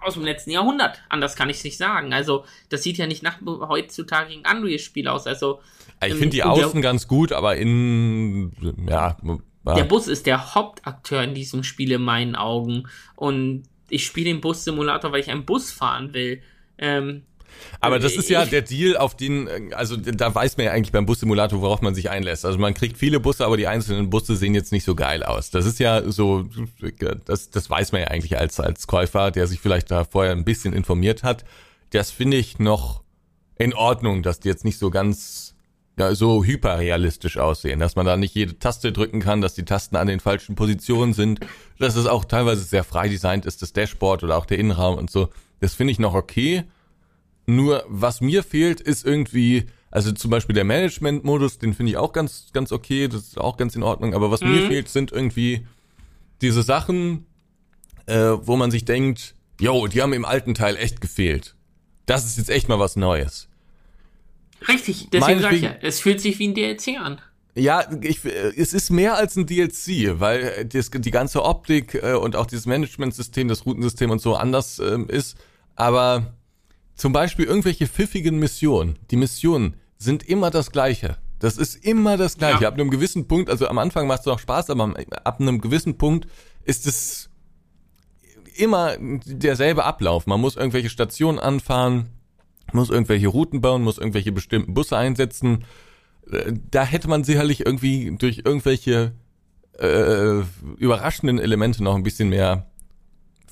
[0.00, 1.00] aus dem letzten Jahrhundert.
[1.08, 2.12] Anders kann ich es nicht sagen.
[2.12, 5.26] Also, das sieht ja nicht nach heutzutage ein Unreal-Spiel aus.
[5.26, 5.60] Also,
[6.04, 8.52] Ich ähm, finde die Außen der, ganz gut, aber innen,
[8.88, 9.16] ja.
[9.64, 9.74] ja.
[9.74, 12.88] der Bus ist der Hauptakteur in diesem Spiel in meinen Augen.
[13.16, 16.42] Und ich spiele den Bus-Simulator, weil ich einen Bus fahren will.
[16.78, 17.22] Ähm,
[17.80, 20.92] Aber das ist ja der Deal, auf den, äh, also da weiß man ja eigentlich
[20.92, 22.44] beim Bussimulator, worauf man sich einlässt.
[22.44, 25.50] Also man kriegt viele Busse, aber die einzelnen Busse sehen jetzt nicht so geil aus.
[25.50, 26.46] Das ist ja so,
[27.26, 30.44] das, das weiß man ja eigentlich als, als Käufer, der sich vielleicht da vorher ein
[30.44, 31.44] bisschen informiert hat.
[31.90, 33.02] Das finde ich noch
[33.56, 35.54] in Ordnung, dass die jetzt nicht so ganz,
[35.98, 39.96] ja, so hyperrealistisch aussehen, dass man da nicht jede Taste drücken kann, dass die Tasten
[39.96, 41.40] an den falschen Positionen sind,
[41.78, 45.10] dass es auch teilweise sehr frei designt ist, das Dashboard oder auch der Innenraum und
[45.10, 45.28] so.
[45.60, 46.64] Das finde ich noch okay.
[47.46, 52.12] Nur was mir fehlt, ist irgendwie, also zum Beispiel der Management-Modus, den finde ich auch
[52.12, 54.14] ganz, ganz okay, das ist auch ganz in Ordnung.
[54.14, 54.66] Aber was mir Mhm.
[54.66, 55.66] fehlt, sind irgendwie
[56.40, 57.26] diese Sachen,
[58.06, 61.54] äh, wo man sich denkt, yo, die haben im alten Teil echt gefehlt.
[62.06, 63.48] Das ist jetzt echt mal was Neues.
[64.68, 67.20] richtig, deswegen sag ich ja, es fühlt sich wie ein DLC an.
[67.56, 71.94] Ja, ich, äh, es ist mehr als ein DLC, weil äh, das, die ganze Optik
[71.94, 75.36] äh, und auch dieses Managementsystem, das Routensystem und so anders ähm, ist.
[75.76, 76.33] Aber
[76.94, 78.98] zum Beispiel irgendwelche pfiffigen Missionen.
[79.10, 81.16] Die Missionen sind immer das Gleiche.
[81.38, 82.62] Das ist immer das Gleiche.
[82.62, 82.68] Ja.
[82.68, 85.98] Ab einem gewissen Punkt, also am Anfang macht es noch Spaß, aber ab einem gewissen
[85.98, 86.26] Punkt
[86.64, 87.28] ist es
[88.56, 90.26] immer derselbe Ablauf.
[90.26, 92.10] Man muss irgendwelche Stationen anfahren,
[92.72, 95.64] muss irgendwelche Routen bauen, muss irgendwelche bestimmten Busse einsetzen.
[96.30, 99.12] Äh, Da hätte man sicherlich irgendwie durch irgendwelche
[99.78, 100.40] äh,
[100.76, 102.70] überraschenden Elemente noch ein bisschen mehr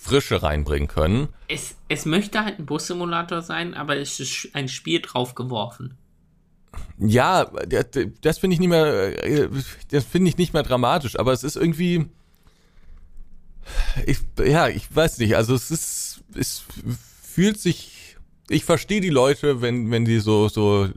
[0.03, 1.28] Frische reinbringen können.
[1.46, 5.94] Es, es möchte halt ein Bus-Simulator sein, aber es ist ein Spiel draufgeworfen.
[6.98, 7.86] Ja, das,
[8.20, 9.48] das finde ich nicht mehr, äh,
[9.92, 12.07] das finde ich nicht mehr dramatisch, aber es ist irgendwie,
[14.05, 16.64] ich, ja, ich weiß nicht, also es ist, es
[17.22, 18.16] fühlt sich,
[18.48, 20.88] ich verstehe die Leute, wenn, wenn die so, so,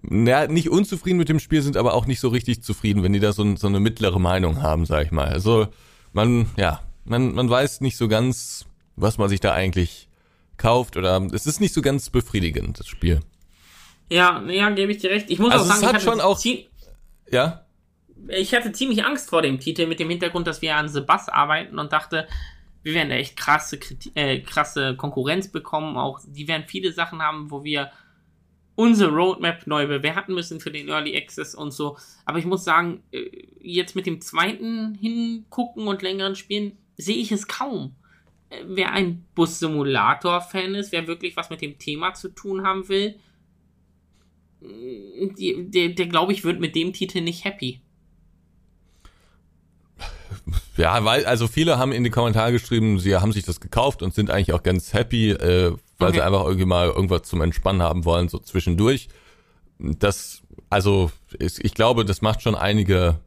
[0.00, 3.20] na, nicht unzufrieden mit dem Spiel sind, aber auch nicht so richtig zufrieden, wenn die
[3.20, 5.28] da so, so eine mittlere Meinung haben, sag ich mal.
[5.28, 5.68] Also,
[6.14, 6.80] man, ja,
[7.10, 8.64] man, man weiß nicht so ganz,
[8.96, 10.08] was man sich da eigentlich
[10.56, 13.20] kauft oder es ist nicht so ganz befriedigend, das Spiel.
[14.10, 15.30] Ja, ja, gebe ich dir recht.
[15.30, 16.38] Ich muss Also auch es sagen, hat ich, hatte schon auch-
[17.30, 17.64] Ja?
[18.28, 21.28] ich hatte ziemlich Angst vor dem Titel mit dem Hintergrund, dass wir an The Bass
[21.28, 22.26] arbeiten und dachte,
[22.82, 23.78] wir werden echt krasse,
[24.14, 25.96] äh, krasse Konkurrenz bekommen.
[25.96, 27.90] Auch die werden viele Sachen haben, wo wir
[28.74, 31.98] unsere Roadmap neu bewerten müssen für den Early Access und so.
[32.24, 33.30] Aber ich muss sagen, äh,
[33.60, 37.96] jetzt mit dem zweiten hingucken und längeren Spielen sehe ich es kaum.
[38.50, 43.18] Äh, Wer ein Bus-Simulator-Fan ist, wer wirklich was mit dem Thema zu tun haben will,
[44.62, 47.80] die, der, der glaube ich, wird mit dem Titel nicht happy.
[50.76, 54.14] Ja, weil, also viele haben in die Kommentare geschrieben, sie haben sich das gekauft und
[54.14, 56.12] sind eigentlich auch ganz happy, äh, weil Okay.
[56.12, 59.08] sie einfach irgendwie mal irgendwas zum Entspannen haben wollen, so zwischendurch.
[59.78, 63.18] Das, also, ich, ich glaube, das macht schon einige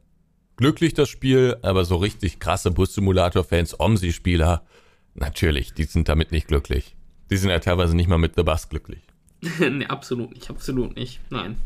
[0.56, 4.62] glücklich, das Spiel, aber so richtig krasse Bus-Simulator-Fans, OMSI-Spieler,
[5.14, 6.94] natürlich, die sind damit nicht glücklich.
[7.30, 9.00] Die sind ja teilweise nicht mal mit The Bus glücklich.
[9.58, 11.20] nee, absolut nicht, absolut nicht.
[11.30, 11.56] Nein.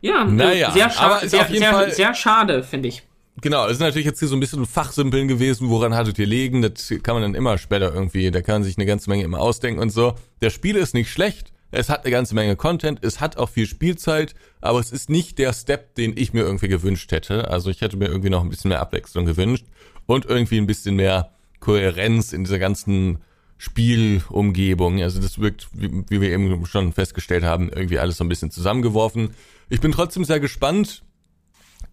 [0.00, 3.02] Ja, Naja, äh, sehr, ist sehr, auf jeden sehr, Fall- sehr schade, finde ich.
[3.40, 6.60] Genau, es ist natürlich jetzt hier so ein bisschen Fachsimpeln gewesen, woran hattet ihr liegen,
[6.62, 9.38] das kann man dann immer später irgendwie, da kann man sich eine ganze Menge immer
[9.38, 10.14] ausdenken und so.
[10.40, 13.66] Der Spiel ist nicht schlecht, es hat eine ganze Menge Content, es hat auch viel
[13.66, 17.48] Spielzeit, aber es ist nicht der Step, den ich mir irgendwie gewünscht hätte.
[17.48, 19.66] Also ich hätte mir irgendwie noch ein bisschen mehr Abwechslung gewünscht
[20.06, 23.18] und irgendwie ein bisschen mehr Kohärenz in dieser ganzen
[23.58, 25.02] Spielumgebung.
[25.02, 29.34] Also das wirkt, wie, wir eben schon festgestellt haben, irgendwie alles so ein bisschen zusammengeworfen.
[29.68, 31.02] Ich bin trotzdem sehr gespannt,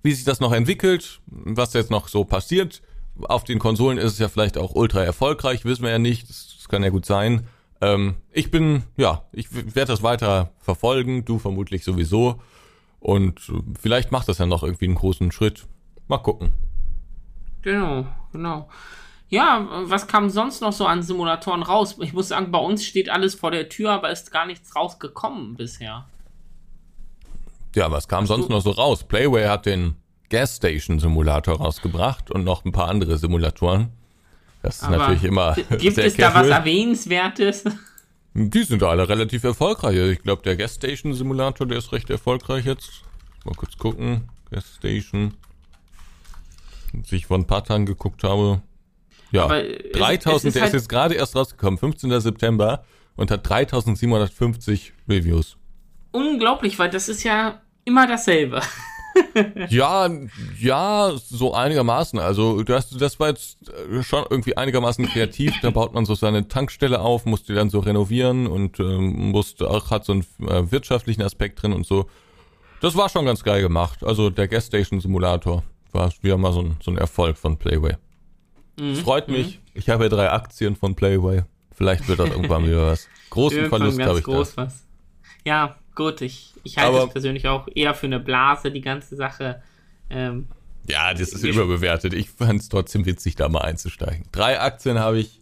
[0.04, 2.82] wie sich das noch entwickelt, was jetzt noch so passiert.
[3.22, 6.30] Auf den Konsolen ist es ja vielleicht auch ultra erfolgreich, wissen wir ja nicht.
[6.30, 7.48] Das kann ja gut sein.
[7.82, 12.42] Ähm, ich bin, ja, ich werde das weiter verfolgen, du vermutlich sowieso.
[13.00, 15.68] Und äh, vielleicht macht das ja noch irgendwie einen großen Schritt.
[16.08, 16.52] Mal gucken.
[17.62, 18.70] Genau, genau.
[19.28, 21.98] Ja, was kam sonst noch so an Simulatoren raus?
[22.00, 25.56] Ich muss sagen, bei uns steht alles vor der Tür, aber ist gar nichts rausgekommen
[25.56, 26.06] bisher.
[27.76, 29.04] Ja, was kam sonst du- noch so raus?
[29.04, 29.96] Playway hat den
[30.30, 33.90] Gas Station Simulator rausgebracht und noch ein paar andere Simulatoren.
[34.66, 36.48] Das ist Aber natürlich immer Gibt es da was.
[36.48, 37.64] Erwähnenswertes?
[38.34, 39.96] Die sind alle relativ erfolgreich.
[39.96, 43.04] Ich glaube, der Gas Station Simulator, der ist recht erfolgreich jetzt.
[43.46, 44.30] Mal kurz gucken.
[44.52, 45.36] Gas Station.
[46.98, 48.62] Als ich vor ein paar Tagen geguckt habe.
[49.32, 52.20] Ja, Aber es- 3000, es ist der halt- ist jetzt gerade erst rausgekommen, 15.
[52.22, 52.84] September
[53.16, 55.58] und hat 3750 Reviews.
[56.12, 58.62] Unglaublich, weil das ist ja immer dasselbe.
[59.70, 60.10] Ja,
[60.60, 62.20] ja, so einigermaßen.
[62.20, 65.54] Also das, das war jetzt äh, schon irgendwie einigermaßen kreativ.
[65.62, 69.62] Da baut man so seine Tankstelle auf, muss die dann so renovieren und ähm, muss
[69.62, 72.10] auch hat so einen äh, wirtschaftlichen Aspekt drin und so.
[72.82, 74.04] Das war schon ganz geil gemacht.
[74.04, 77.96] Also der Gas Station Simulator war wieder mal so ein, so ein Erfolg von Playway.
[78.80, 78.96] Mhm.
[78.96, 79.58] freut mich.
[79.58, 79.62] Mhm.
[79.74, 81.44] Ich habe ja drei Aktien von Playway.
[81.72, 83.08] Vielleicht wird das irgendwann wieder was.
[83.30, 84.66] Großen Verlust habe ich groß da.
[84.66, 84.86] Was.
[85.46, 89.62] Ja, gut, ich, ich halte es persönlich auch eher für eine Blase, die ganze Sache.
[90.10, 90.48] Ähm,
[90.90, 92.14] ja, das ist überbewertet.
[92.14, 94.26] Ich fand es trotzdem witzig, da mal einzusteigen.
[94.32, 95.42] Drei Aktien habe ich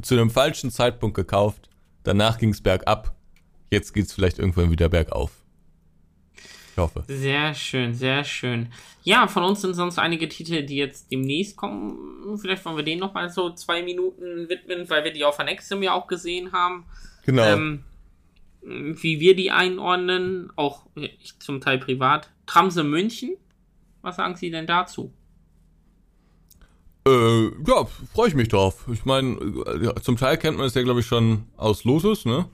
[0.00, 1.68] zu einem falschen Zeitpunkt gekauft.
[2.02, 3.14] Danach ging es bergab.
[3.70, 5.30] Jetzt geht es vielleicht irgendwann wieder bergauf.
[6.72, 7.04] Ich hoffe.
[7.06, 8.72] Sehr schön, sehr schön.
[9.02, 12.38] Ja, von uns sind sonst einige Titel, die jetzt demnächst kommen.
[12.38, 15.82] Vielleicht wollen wir denen nochmal so zwei Minuten widmen, weil wir die auf der Nexum
[15.82, 16.84] ja auch gesehen haben.
[17.24, 17.44] Genau.
[17.44, 17.84] Ähm,
[18.62, 22.30] wie wir die einordnen, auch ich zum Teil privat.
[22.46, 23.36] Tramse München,
[24.02, 25.12] was sagen Sie denn dazu?
[27.06, 27.84] Äh, ja,
[28.14, 28.86] freue ich mich drauf.
[28.92, 32.48] Ich meine, äh, zum Teil kennt man es ja, glaube ich, schon aus Lotus, ne?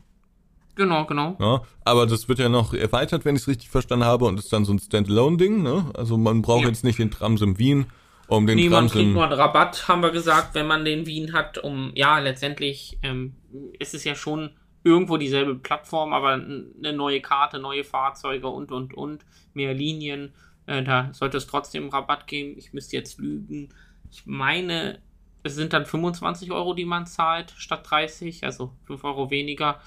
[0.75, 1.37] Genau, genau.
[1.41, 4.53] Ja, aber das wird ja noch erweitert, wenn ich es richtig verstanden habe, und ist
[4.53, 5.91] dann so ein Standalone-Ding, ne?
[5.95, 6.69] Also man braucht ja.
[6.69, 7.87] jetzt nicht den Tramsim Wien,
[8.29, 8.73] um den nee, Tramsim...
[8.73, 12.19] man kriegt nur einen Rabatt, haben wir gesagt, wenn man den Wien hat, um, ja,
[12.21, 13.35] letztendlich ähm,
[13.79, 14.51] ist es ja schon
[14.89, 19.25] irgendwo dieselbe Plattform, aber eine neue Karte, neue Fahrzeuge und, und, und,
[19.55, 20.33] mehr Linien.
[20.67, 22.57] Äh, da sollte es trotzdem Rabatt geben.
[22.59, 23.69] Ich müsste jetzt lügen.
[24.11, 25.01] Ich meine,
[25.43, 29.81] es sind dann 25 Euro, die man zahlt, statt 30, also 5 Euro weniger.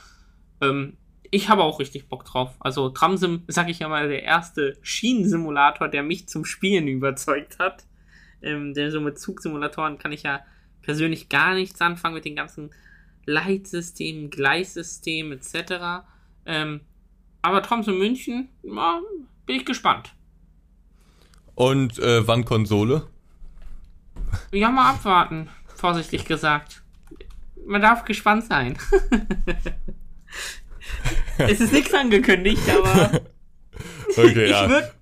[0.61, 0.97] Ähm,
[1.31, 2.55] ich habe auch richtig Bock drauf.
[2.59, 7.85] Also Tramsim, sag ich ja mal, der erste Schienensimulator, der mich zum Spielen überzeugt hat.
[8.41, 10.41] Ähm, denn so mit Zugsimulatoren kann ich ja
[10.81, 12.71] persönlich gar nichts anfangen mit den ganzen
[13.25, 16.05] Leitsystemen, Gleissystemen etc.
[16.45, 16.81] Ähm,
[17.41, 18.99] aber Tramsim München, ja,
[19.45, 20.13] bin ich gespannt.
[21.55, 23.07] Und äh, wann Konsole?
[24.51, 26.81] Ja, mal abwarten, vorsichtig gesagt.
[27.65, 28.77] Man darf gespannt sein.
[31.37, 33.21] es ist nichts angekündigt, aber.
[34.17, 34.69] Okay, ja.
[34.69, 34.93] Würd,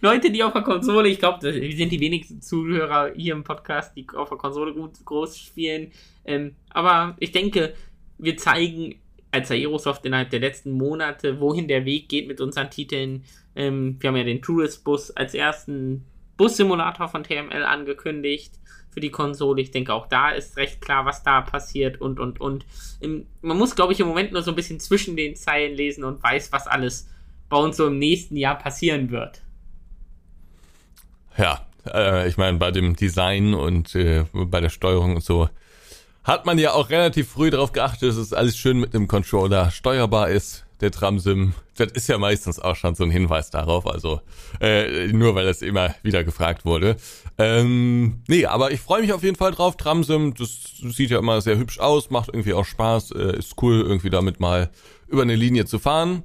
[0.00, 3.96] Leute, die auf der Konsole, ich glaube, wir sind die wenigsten Zuhörer hier im Podcast,
[3.96, 5.92] die auf der Konsole gut groß spielen.
[6.24, 7.74] Ähm, aber ich denke,
[8.18, 8.96] wir zeigen
[9.30, 13.24] als Aerosoft innerhalb der letzten Monate, wohin der Weg geht mit unseren Titeln.
[13.54, 16.04] Ähm, wir haben ja den Tourist Bus als ersten
[16.36, 18.54] Bus-Simulator von TML angekündigt
[18.90, 19.62] für die Konsole.
[19.62, 22.66] Ich denke, auch da ist recht klar, was da passiert und, und, und.
[23.42, 26.22] Man muss, glaube ich, im Moment nur so ein bisschen zwischen den Zeilen lesen und
[26.22, 27.08] weiß, was alles
[27.48, 29.42] bei uns so im nächsten Jahr passieren wird.
[31.36, 35.48] Ja, äh, ich meine, bei dem Design und äh, bei der Steuerung und so
[36.24, 39.70] hat man ja auch relativ früh darauf geachtet, dass es alles schön mit dem Controller
[39.70, 44.20] steuerbar ist der Tramsim, das ist ja meistens auch schon so ein Hinweis darauf, also
[44.60, 46.96] äh, nur weil das immer wieder gefragt wurde.
[47.38, 49.76] Ähm, nee, aber ich freue mich auf jeden Fall drauf.
[49.76, 50.50] Tramsim, das
[50.82, 54.40] sieht ja immer sehr hübsch aus, macht irgendwie auch Spaß, äh, ist cool, irgendwie damit
[54.40, 54.70] mal
[55.08, 56.22] über eine Linie zu fahren.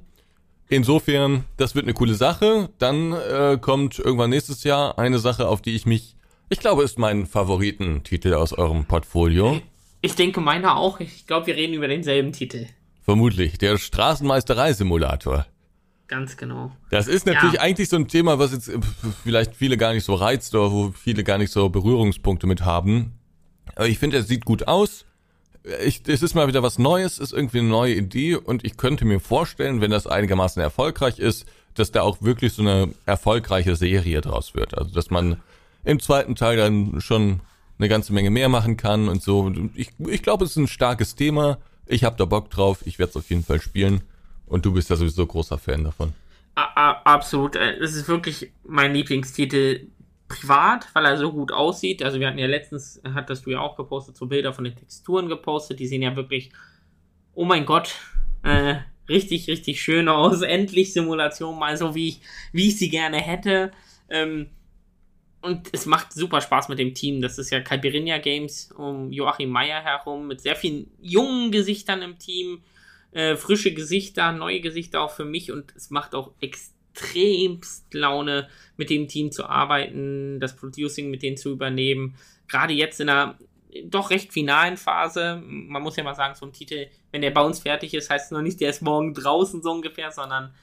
[0.68, 2.70] Insofern, das wird eine coole Sache.
[2.78, 6.16] Dann äh, kommt irgendwann nächstes Jahr eine Sache, auf die ich mich,
[6.48, 9.60] ich glaube, ist mein Favoritentitel aus eurem Portfolio.
[10.00, 11.00] Ich denke, meiner auch.
[11.00, 12.66] Ich glaube, wir reden über denselben Titel.
[13.02, 13.58] Vermutlich.
[13.58, 15.46] Der Straßenmeisterei-Simulator.
[16.08, 16.70] Ganz genau.
[16.90, 17.60] Das ist natürlich ja.
[17.60, 18.78] eigentlich so ein Thema, was jetzt äh,
[19.24, 23.12] vielleicht viele gar nicht so reizt oder wo viele gar nicht so Berührungspunkte mit haben.
[23.74, 25.04] Aber ich finde, er sieht gut aus.
[25.84, 29.04] Ich, es ist mal wieder was Neues, ist irgendwie eine neue Idee und ich könnte
[29.04, 34.20] mir vorstellen, wenn das einigermaßen erfolgreich ist, dass da auch wirklich so eine erfolgreiche Serie
[34.20, 34.76] draus wird.
[34.78, 35.40] Also, dass man
[35.84, 37.40] im zweiten Teil dann schon
[37.78, 39.52] eine ganze Menge mehr machen kann und so.
[39.74, 41.58] Ich, ich glaube, es ist ein starkes Thema.
[41.86, 44.02] Ich habe da Bock drauf, ich werde es auf jeden Fall spielen.
[44.46, 46.12] Und du bist ja sowieso großer Fan davon.
[46.54, 47.56] absolut.
[47.56, 49.88] Äh, es ist wirklich mein Lieblingstitel
[50.28, 52.02] privat, weil er so gut aussieht.
[52.02, 55.28] Also wir hatten ja letztens, hattest du ja auch gepostet, so Bilder von den Texturen
[55.28, 55.78] gepostet.
[55.78, 56.50] Die sehen ja wirklich,
[57.34, 57.94] oh mein Gott,
[58.42, 58.76] äh,
[59.08, 60.42] richtig, richtig schön aus.
[60.42, 62.20] Endlich Simulation, mal so wie ich,
[62.52, 63.70] wie ich sie gerne hätte.
[64.08, 64.50] Ähm,
[65.42, 67.20] und es macht super Spaß mit dem Team.
[67.20, 72.18] Das ist ja Calperinia Games um Joachim Meyer herum mit sehr vielen jungen Gesichtern im
[72.18, 72.62] Team,
[73.12, 76.32] äh, frische Gesichter, neue Gesichter auch für mich und es macht auch
[76.96, 82.16] extremst Laune, mit dem Team zu arbeiten, das Producing mit denen zu übernehmen.
[82.48, 83.38] Gerade jetzt in einer
[83.84, 85.42] doch recht finalen Phase.
[85.44, 88.26] Man muss ja mal sagen, so ein Titel, wenn der bei uns fertig ist, heißt
[88.26, 90.54] es noch nicht, der ist morgen draußen so ungefähr, sondern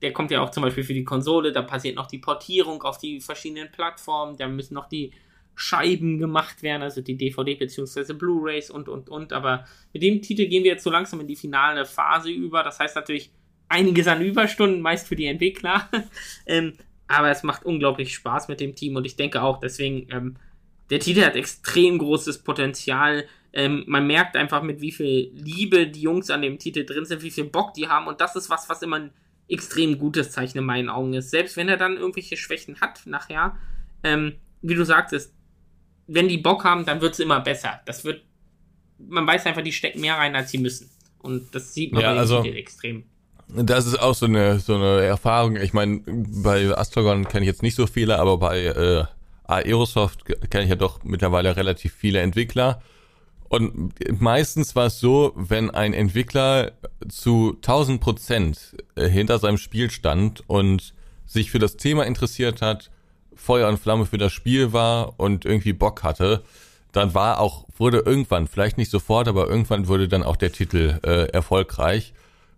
[0.00, 2.98] der kommt ja auch zum Beispiel für die Konsole, da passiert noch die Portierung auf
[2.98, 5.12] die verschiedenen Plattformen, da müssen noch die
[5.54, 8.14] Scheiben gemacht werden, also die DVD bzw.
[8.14, 9.32] Blu-rays und und und.
[9.32, 12.62] Aber mit dem Titel gehen wir jetzt so langsam in die finale Phase über.
[12.62, 13.30] Das heißt natürlich
[13.72, 15.88] einiges an Überstunden, meist für die Entwickler.
[16.46, 16.74] ähm,
[17.08, 20.36] aber es macht unglaublich Spaß mit dem Team und ich denke auch, deswegen, ähm,
[20.90, 23.24] der Titel hat extrem großes Potenzial.
[23.52, 27.22] Ähm, man merkt einfach, mit wie viel Liebe die Jungs an dem Titel drin sind,
[27.22, 29.10] wie viel Bock die haben und das ist was, was immer ein
[29.48, 31.30] extrem gutes Zeichen in meinen Augen ist.
[31.30, 33.56] Selbst wenn er dann irgendwelche Schwächen hat nachher,
[34.02, 35.34] ähm, wie du sagtest,
[36.06, 37.80] wenn die Bock haben, dann wird es immer besser.
[37.84, 38.22] Das wird,
[38.98, 40.90] man weiß einfach, die stecken mehr rein, als sie müssen.
[41.18, 43.04] Und das sieht man Ja, bei dem also- Titel extrem.
[43.54, 45.56] Das ist auch so eine, so eine Erfahrung.
[45.56, 49.04] Ich meine, bei Astragon kenne ich jetzt nicht so viele, aber bei äh,
[49.44, 52.80] Aerosoft kenne ich ja doch mittlerweile relativ viele Entwickler.
[53.48, 56.72] Und meistens war es so, wenn ein Entwickler
[57.08, 60.94] zu 1000 Prozent hinter seinem Spiel stand und
[61.26, 62.90] sich für das Thema interessiert hat,
[63.34, 66.42] Feuer und Flamme für das Spiel war und irgendwie Bock hatte,
[66.92, 70.98] dann war auch, wurde irgendwann, vielleicht nicht sofort, aber irgendwann wurde dann auch der Titel
[71.02, 72.14] äh, erfolgreich.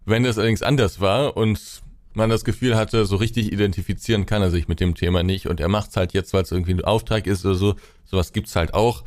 [0.06, 1.82] Wenn das allerdings anders war und
[2.12, 5.60] man das Gefühl hatte, so richtig identifizieren kann er sich mit dem Thema nicht und
[5.60, 7.74] er macht's halt jetzt, weil es irgendwie ein Auftrag ist oder so,
[8.04, 9.02] sowas gibt's halt auch,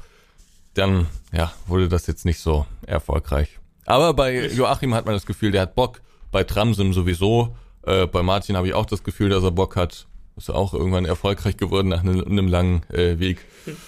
[0.74, 3.60] dann ja, wurde das jetzt nicht so erfolgreich.
[3.86, 8.22] Aber bei Joachim hat man das Gefühl, der hat Bock, bei Tramsim sowieso, äh, bei
[8.22, 11.88] Martin habe ich auch das Gefühl, dass er Bock hat, ist auch irgendwann erfolgreich geworden
[11.88, 13.46] nach einem, einem langen äh, Weg.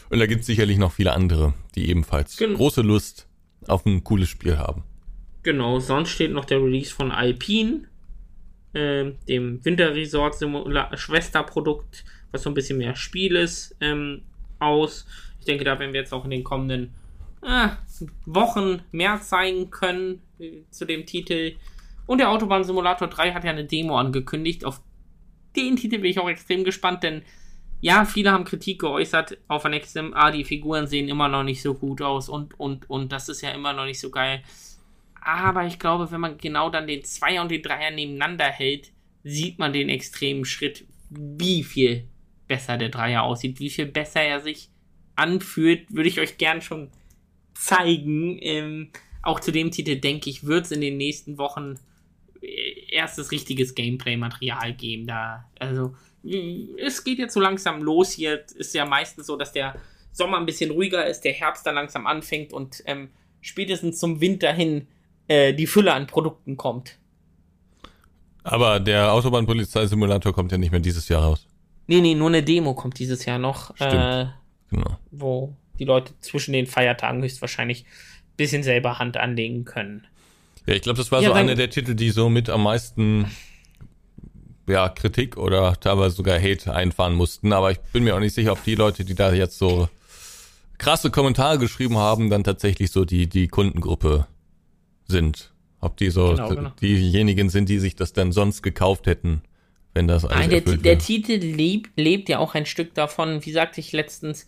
[0.10, 3.28] Und da gibt's sicherlich noch viele andere, die ebenfalls Gen- große Lust
[3.68, 4.84] auf ein cooles Spiel haben.
[5.44, 7.88] Genau, sonst steht noch der Release von Alpine,
[8.74, 10.36] ähm, dem Winterresort
[10.96, 14.24] Schwesterprodukt, was so ein bisschen mehr Spiel ist, ähm,
[14.60, 15.08] aus.
[15.40, 16.94] Ich denke, da werden wir jetzt auch in den kommenden
[17.42, 17.70] äh,
[18.26, 21.56] Wochen mehr zeigen können äh, zu dem Titel.
[22.06, 24.66] Und der Autobahn Simulator 3 hat ja eine Demo angekündigt.
[24.66, 24.82] Auf
[25.56, 27.24] den Titel bin ich auch extrem gespannt, denn
[27.82, 30.14] ja, viele haben Kritik geäußert auf Annexim.
[30.14, 33.42] Ah, die Figuren sehen immer noch nicht so gut aus und, und, und das ist
[33.42, 34.44] ja immer noch nicht so geil.
[35.22, 38.92] Aber ich glaube, wenn man genau dann den Zweier und den Dreier nebeneinander hält,
[39.24, 42.08] sieht man den extremen Schritt, wie viel
[42.48, 44.70] besser der Dreier aussieht, wie viel besser er sich
[45.16, 46.90] anfühlt, würde ich euch gern schon
[47.54, 48.40] zeigen.
[48.42, 48.92] Ähm,
[49.22, 51.76] auch zu dem Titel, denke ich, wird es in den nächsten Wochen
[52.42, 55.08] äh, erstes richtiges Gameplay-Material geben.
[55.08, 58.46] Da, also, mh, es geht jetzt so langsam los hier.
[58.56, 59.76] Ist ja meistens so, dass der
[60.12, 63.10] Sommer ein bisschen ruhiger ist, der Herbst dann langsam anfängt und ähm,
[63.42, 64.88] spätestens zum Winter hin
[65.30, 66.98] äh, die Fülle an Produkten kommt.
[68.44, 71.46] Aber der Autobahnpolizeisimulator kommt ja nicht mehr dieses Jahr raus.
[71.88, 73.94] Nee, nee, nur eine Demo kommt dieses Jahr noch, Stimmt.
[73.94, 74.26] äh,
[74.72, 74.98] Genau.
[75.12, 80.06] wo die Leute zwischen den Feiertagen höchstwahrscheinlich ein bisschen selber Hand anlegen können.
[80.68, 83.26] Ja, ich glaube, das war Ja, so einer der Titel, die so mit am meisten
[84.68, 87.54] ja, Kritik oder teilweise sogar Hate einfahren mussten.
[87.54, 89.90] Aber ich bin mir auch nicht sicher, ob die Leute, die da jetzt so
[90.78, 94.28] krasse Kommentare geschrieben haben, dann tatsächlich so die, die Kundengruppe
[95.10, 95.52] sind.
[95.82, 96.72] Ob die so Genau, genau.
[96.82, 99.42] diejenigen sind, die sich das dann sonst gekauft hätten,
[99.94, 100.98] wenn das alles Nein, der, der wäre.
[100.98, 104.46] Titel lebt, lebt ja auch ein Stück davon, wie sagte ich letztens,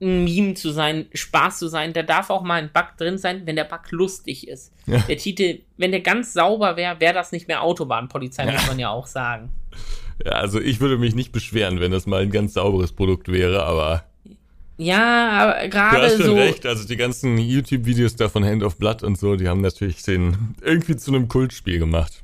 [0.00, 1.92] ein Meme zu sein, Spaß zu sein.
[1.92, 4.72] Da darf auch mal ein Bug drin sein, wenn der Bug lustig ist.
[4.86, 4.98] Ja.
[4.98, 8.90] Der Titel, wenn der ganz sauber wäre, wäre das nicht mehr Autobahnpolizei, muss man ja
[8.90, 9.50] auch sagen.
[10.24, 13.64] Ja, also ich würde mich nicht beschweren, wenn das mal ein ganz sauberes Produkt wäre,
[13.64, 14.04] aber
[14.78, 16.34] Ja, aber Du gerade hast schon so.
[16.34, 20.02] recht, also die ganzen YouTube-Videos da von Hand of Blood und so, die haben natürlich
[20.02, 22.22] den irgendwie zu einem Kultspiel gemacht.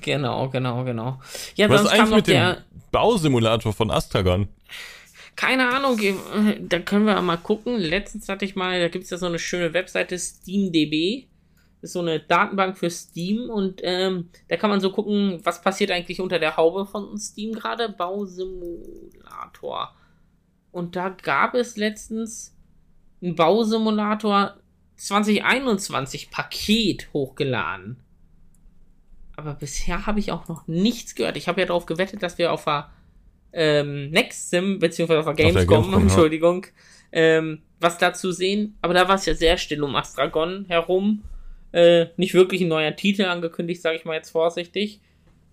[0.00, 1.20] Genau, genau, genau.
[1.56, 2.56] Ja, Was ist eigentlich mit dem.
[2.92, 4.48] Bausimulator von Astragon?
[5.36, 5.98] Keine Ahnung,
[6.68, 7.78] da können wir mal gucken.
[7.78, 11.26] Letztens hatte ich mal, da gibt es ja so eine schöne Webseite, SteamDB.
[11.80, 15.62] Das ist so eine Datenbank für Steam und ähm, da kann man so gucken, was
[15.62, 17.88] passiert eigentlich unter der Haube von Steam gerade.
[17.88, 19.94] Bausimulator.
[20.72, 22.56] Und da gab es letztens
[23.22, 24.56] ein Bausimulator
[24.96, 27.96] 2021 Paket hochgeladen.
[29.36, 31.36] Aber bisher habe ich auch noch nichts gehört.
[31.36, 32.90] Ich habe ja darauf gewettet, dass wir auf der
[33.52, 36.00] ähm, Next Sim, beziehungsweise auf der der Gamescom, Gamescom, ja.
[36.00, 36.66] Entschuldigung,
[37.12, 38.76] ähm, was dazu sehen.
[38.82, 41.22] Aber da war es ja sehr still um Astragon herum.
[41.72, 45.00] Äh, nicht wirklich ein neuer Titel angekündigt, sage ich mal jetzt vorsichtig.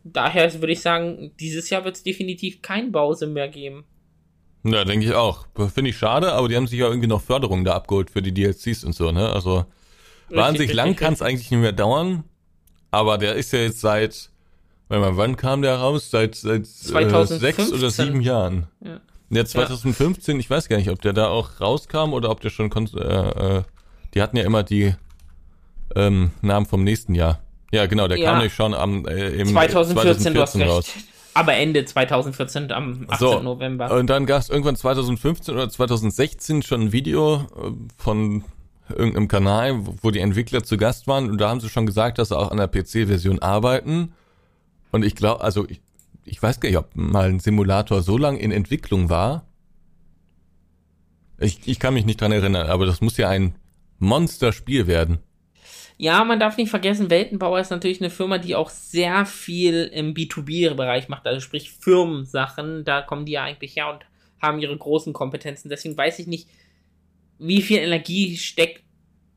[0.04, 3.86] Daher würde ich sagen, dieses Jahr wird es definitiv kein Bausim mehr geben.
[4.72, 5.46] Ja, denke ich auch.
[5.74, 8.34] Finde ich schade, aber die haben sich ja irgendwie noch Förderung da abgeholt für die
[8.34, 9.32] DLCs und so, ne?
[9.32, 9.66] Also
[10.30, 12.24] wahnsinnig lang kann es eigentlich nicht mehr dauern,
[12.92, 14.30] aber der ist ja jetzt seit,
[14.90, 16.10] warte mal, wann kam der raus?
[16.12, 17.40] Seit, seit äh, 2015.
[17.40, 18.68] sechs oder sieben Jahren.
[18.84, 19.00] Ja.
[19.30, 22.72] Ja, 2015, ich weiß gar nicht, ob der da auch rauskam oder ob der schon,
[22.72, 23.64] äh, äh,
[24.14, 24.96] die hatten ja immer die
[25.96, 27.40] ähm, Namen vom nächsten Jahr.
[27.72, 28.32] Ja, genau, der Ja.
[28.32, 30.94] kam nicht schon am äh, im 2014, du hast recht.
[31.38, 33.18] Aber Ende 2014 am 18.
[33.28, 33.92] So, November.
[33.92, 38.44] Und dann gab es irgendwann 2015 oder 2016 schon ein Video äh, von
[38.90, 42.18] irgendeinem Kanal, wo- wo die Entwickler zu Gast waren und da haben sie schon gesagt,
[42.20, 44.14] dass sie auch an der PC-Version arbeiten.
[44.92, 45.82] Und ich glaube, also ich,
[46.24, 49.46] ich weiß gar nicht, ob mal ein Simulator so lang in Entwicklung war.
[51.40, 53.56] Ich, ich kann mich nicht dran erinnern, aber das muss ja ein
[54.00, 55.20] Monsterspiel werden.
[56.00, 60.14] Ja, man darf nicht vergessen, Weltenbauer ist natürlich eine Firma, die auch sehr viel im
[60.14, 62.86] B2B-Bereich macht, also sprich Firmensachen.
[62.86, 64.06] Da kommen die ja eigentlich her und
[64.40, 65.70] haben ihre großen Kompetenzen.
[65.70, 66.48] Deswegen weiß ich nicht,
[67.40, 68.84] wie viel Energie steckt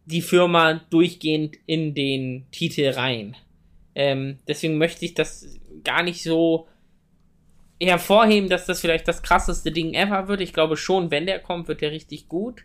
[0.05, 3.37] die Firma durchgehend in den Titel rein.
[3.95, 6.69] Ähm, deswegen möchte ich das gar nicht so
[7.81, 10.43] hervorheben, dass das vielleicht das krasseste Ding ever wird.
[10.43, 12.65] Ich glaube schon, wenn der kommt, wird der richtig gut.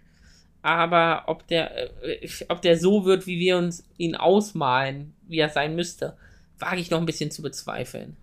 [0.66, 5.50] Aber ob der, äh, ob der so wird, wie wir uns ihn ausmalen, wie er
[5.50, 6.18] sein müsste,
[6.58, 8.18] wage ich noch ein bisschen zu bezweifeln.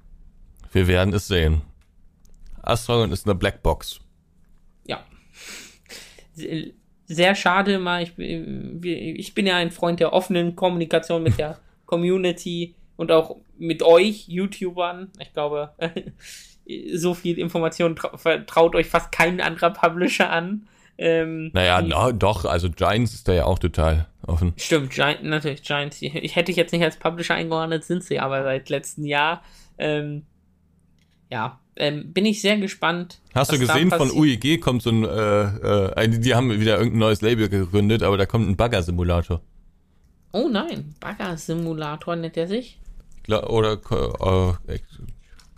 [0.72, 1.62] Wir werden es sehen.
[2.60, 4.00] Astrogon ist eine Blackbox.
[4.88, 5.06] Ja.
[7.06, 8.02] Sehr schade mal.
[8.02, 13.84] Ich, ich bin ja ein Freund der offenen Kommunikation mit der Community und auch mit
[13.84, 15.12] euch, YouTubern.
[15.20, 15.76] Ich glaube,
[16.92, 20.66] so viel Information vertraut euch fast kein anderer Publisher an.
[21.04, 24.52] Ähm, naja, no, doch, also Giants ist da ja auch total offen.
[24.56, 26.00] Stimmt, Giants, natürlich, Giants.
[26.00, 29.42] Ich hätte ich jetzt nicht als Publisher eingeordnet, sind sie aber seit letztem Jahr.
[29.78, 30.22] Ähm,
[31.28, 33.20] ja, ähm, bin ich sehr gespannt.
[33.34, 37.20] Hast du gesehen, von UEG kommt so ein, äh, äh, die haben wieder irgendein neues
[37.20, 39.40] Label gegründet, aber da kommt ein Bagger-Simulator.
[40.30, 42.78] Oh nein, Bagger-Simulator nennt er sich?
[43.26, 43.72] Oder,
[44.68, 44.78] äh,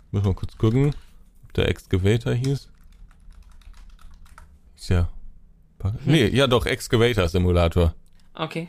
[0.09, 0.95] muss mal kurz gucken,
[1.43, 2.67] ob der Excavator hieß.
[4.75, 5.07] Ist ja
[5.91, 5.99] hm.
[6.05, 7.93] Nee, ja doch, Excavator Simulator.
[8.33, 8.67] Okay.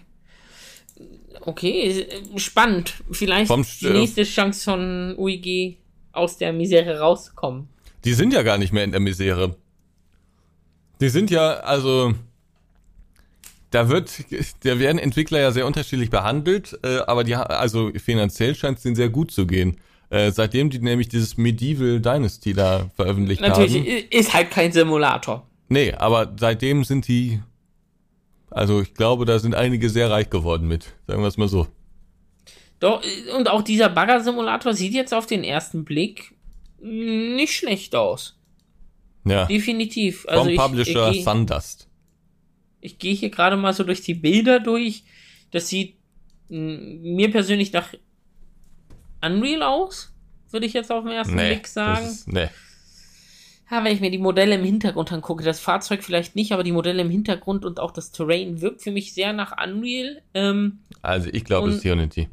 [1.43, 2.07] Okay,
[2.37, 2.95] spannend.
[3.11, 5.77] Vielleicht Vom, die nächste Chance von UIG
[6.13, 7.69] aus der Misere rauszukommen.
[8.05, 9.57] Die sind ja gar nicht mehr in der Misere.
[11.01, 12.15] Die sind ja, also,
[13.71, 14.11] da wird,
[14.65, 18.97] da werden Entwickler ja sehr unterschiedlich behandelt, äh, aber die, also finanziell scheint es denen
[18.97, 19.77] sehr gut zu gehen.
[20.09, 23.85] Äh, seitdem die nämlich dieses Medieval Dynasty da veröffentlicht Natürlich, haben.
[23.85, 25.47] Natürlich, ist halt kein Simulator.
[25.69, 27.43] Nee, aber seitdem sind die,
[28.51, 31.67] also ich glaube, da sind einige sehr reich geworden mit, sagen wir es mal so.
[32.79, 33.03] Doch,
[33.37, 36.35] und auch dieser Bagger-Simulator sieht jetzt auf den ersten Blick
[36.81, 38.39] nicht schlecht aus.
[39.25, 39.47] Ja.
[39.47, 40.27] Definitiv.
[40.29, 41.89] Also Vom ich, Publisher ich, ich Sundust.
[42.81, 45.03] Ich gehe hier gerade mal so durch die Bilder durch.
[45.51, 45.97] Das sieht
[46.49, 47.89] mir persönlich nach
[49.25, 50.15] Unreal aus,
[50.51, 52.07] würde ich jetzt auf den ersten nee, Blick sagen.
[52.07, 52.49] Ist, nee.
[53.71, 56.73] Ja, wenn ich mir die Modelle im Hintergrund angucke, das Fahrzeug vielleicht nicht, aber die
[56.73, 60.23] Modelle im Hintergrund und auch das Terrain wirkt für mich sehr nach Unreal.
[60.35, 62.29] Ähm, also ich glaube, es ist Unity.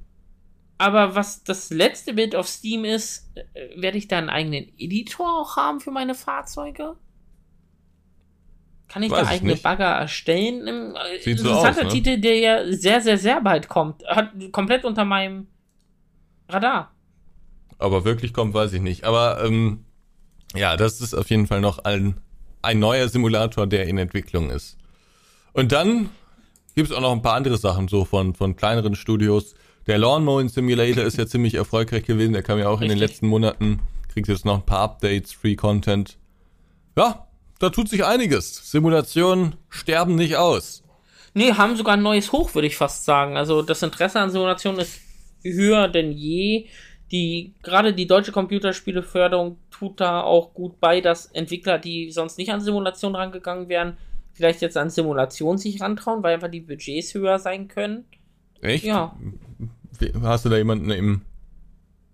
[0.78, 5.42] Aber was das letzte Bild auf Steam ist, äh, werde ich da einen eigenen Editor
[5.42, 6.98] auch haben für meine Fahrzeuge?
[8.88, 9.64] Kann ich Weiß da eigene nicht.
[9.64, 10.68] Bagger erstellen?
[10.96, 12.02] Äh, Sieht Interessanter so aus, ne?
[12.02, 14.06] Titel, der ja sehr, sehr, sehr bald kommt.
[14.06, 15.48] Hat komplett unter meinem
[16.48, 16.92] Radar.
[17.80, 19.04] Aber wirklich kommt, weiß ich nicht.
[19.04, 19.86] Aber ähm,
[20.56, 22.16] ja, das ist auf jeden Fall noch ein,
[22.62, 24.78] ein neuer Simulator, der in Entwicklung ist.
[25.54, 26.10] Und dann
[26.76, 29.56] gibt es auch noch ein paar andere Sachen, so von, von kleineren Studios.
[29.88, 32.34] Der Lawn Mowing Simulator ist ja ziemlich erfolgreich gewesen.
[32.34, 32.92] Der kam ja auch Richtig.
[32.92, 33.80] in den letzten Monaten.
[34.12, 36.18] Kriegt jetzt noch ein paar Updates, Free Content.
[36.96, 37.28] Ja,
[37.60, 38.72] da tut sich einiges.
[38.72, 40.84] Simulationen sterben nicht aus.
[41.34, 43.38] Nee, haben sogar ein neues Hoch, würde ich fast sagen.
[43.38, 45.00] Also das Interesse an Simulationen ist
[45.44, 46.68] höher denn je
[47.14, 52.52] die, gerade die deutsche Computerspieleförderung tut da auch gut bei, dass Entwickler, die sonst nicht
[52.52, 53.98] an Simulation rangegangen wären,
[54.34, 58.06] vielleicht jetzt an Simulation sich rantrauen, weil einfach die Budgets höher sein können.
[58.62, 58.84] Echt?
[58.84, 59.16] Ja.
[60.24, 61.22] Hast du da jemanden im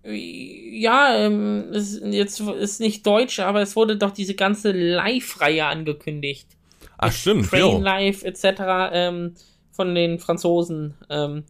[0.02, 6.48] ja, ähm, es, jetzt ist nicht deutsch, aber es wurde doch diese ganze Live-Reihe angekündigt.
[6.96, 7.80] Ach stimmt, Train jo.
[7.80, 8.44] Live etc.
[8.92, 9.34] Ähm,
[9.72, 10.94] von den Franzosen.
[11.10, 11.44] Ähm,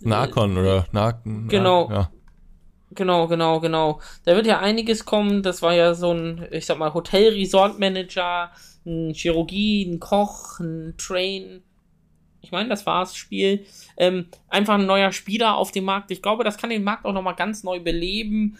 [0.00, 1.90] Narcon oder Narc Genau.
[1.90, 2.10] Ja.
[2.92, 4.00] Genau, genau, genau.
[4.24, 5.42] Da wird ja einiges kommen.
[5.42, 8.50] Das war ja so ein, ich sag mal, Hotel-Resort-Manager,
[8.84, 11.62] ein Chirurgie, ein Koch, ein Train.
[12.40, 13.64] Ich meine, das war's Spiel.
[13.96, 16.10] Ähm, einfach ein neuer Spieler auf dem Markt.
[16.10, 18.58] Ich glaube, das kann den Markt auch nochmal ganz neu beleben.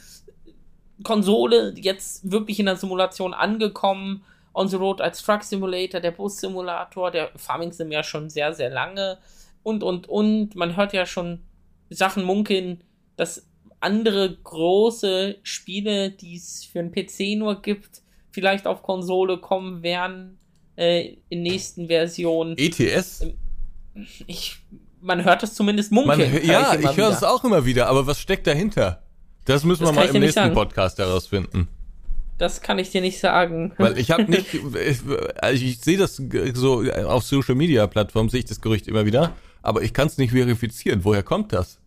[1.02, 4.22] Konsole jetzt wirklich in der Simulation angekommen.
[4.52, 8.52] On the Road als Truck Simulator, der Bus Simulator, der Farming Sim ja schon sehr,
[8.52, 9.18] sehr lange.
[9.62, 10.54] Und, und, und.
[10.54, 11.40] Man hört ja schon
[11.88, 12.84] Sachen munkeln,
[13.16, 13.49] dass
[13.80, 20.38] andere große Spiele, die es für einen PC nur gibt, vielleicht auf Konsole kommen werden
[20.76, 22.56] äh, in nächsten Versionen.
[22.56, 23.26] ETS?
[24.26, 24.56] Ich,
[25.00, 26.32] man hört es zumindest munkeln.
[26.32, 29.02] Man, ja, ich, ich höre es auch immer wieder, aber was steckt dahinter?
[29.44, 31.68] Das müssen das wir mal im nächsten Podcast herausfinden.
[32.38, 33.72] Das kann ich dir nicht sagen.
[33.76, 35.00] Weil ich habe nicht, ich,
[35.42, 36.22] also ich sehe das
[36.54, 40.16] so auf Social Media Plattformen sehe ich das Gerücht immer wieder, aber ich kann es
[40.18, 41.04] nicht verifizieren.
[41.04, 41.79] Woher kommt das?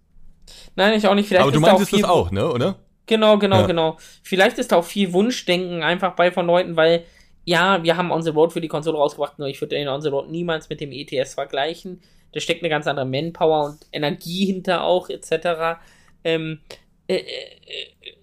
[0.75, 1.27] Nein, ich auch nicht.
[1.27, 2.75] Vielleicht Aber du meintest das auch, ne, oder?
[3.05, 3.67] Genau, genau, Ja.
[3.67, 3.97] genau.
[4.21, 7.03] Vielleicht ist da auch viel Wunschdenken einfach bei von Leuten, weil
[7.45, 10.01] ja, wir haben On the Road für die Konsole rausgebracht, nur ich würde den On
[10.01, 12.01] the Road niemals mit dem ETS vergleichen.
[12.31, 15.79] Da steckt eine ganz andere Manpower und Energie hinter auch, etc.
[16.23, 16.59] Ähm,
[17.07, 17.21] äh, äh,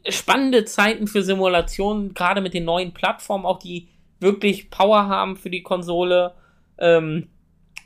[0.04, 5.36] äh, spannende Zeiten für Simulationen, gerade mit den neuen Plattformen, auch die wirklich Power haben
[5.36, 6.34] für die Konsole.
[6.78, 7.28] Ähm,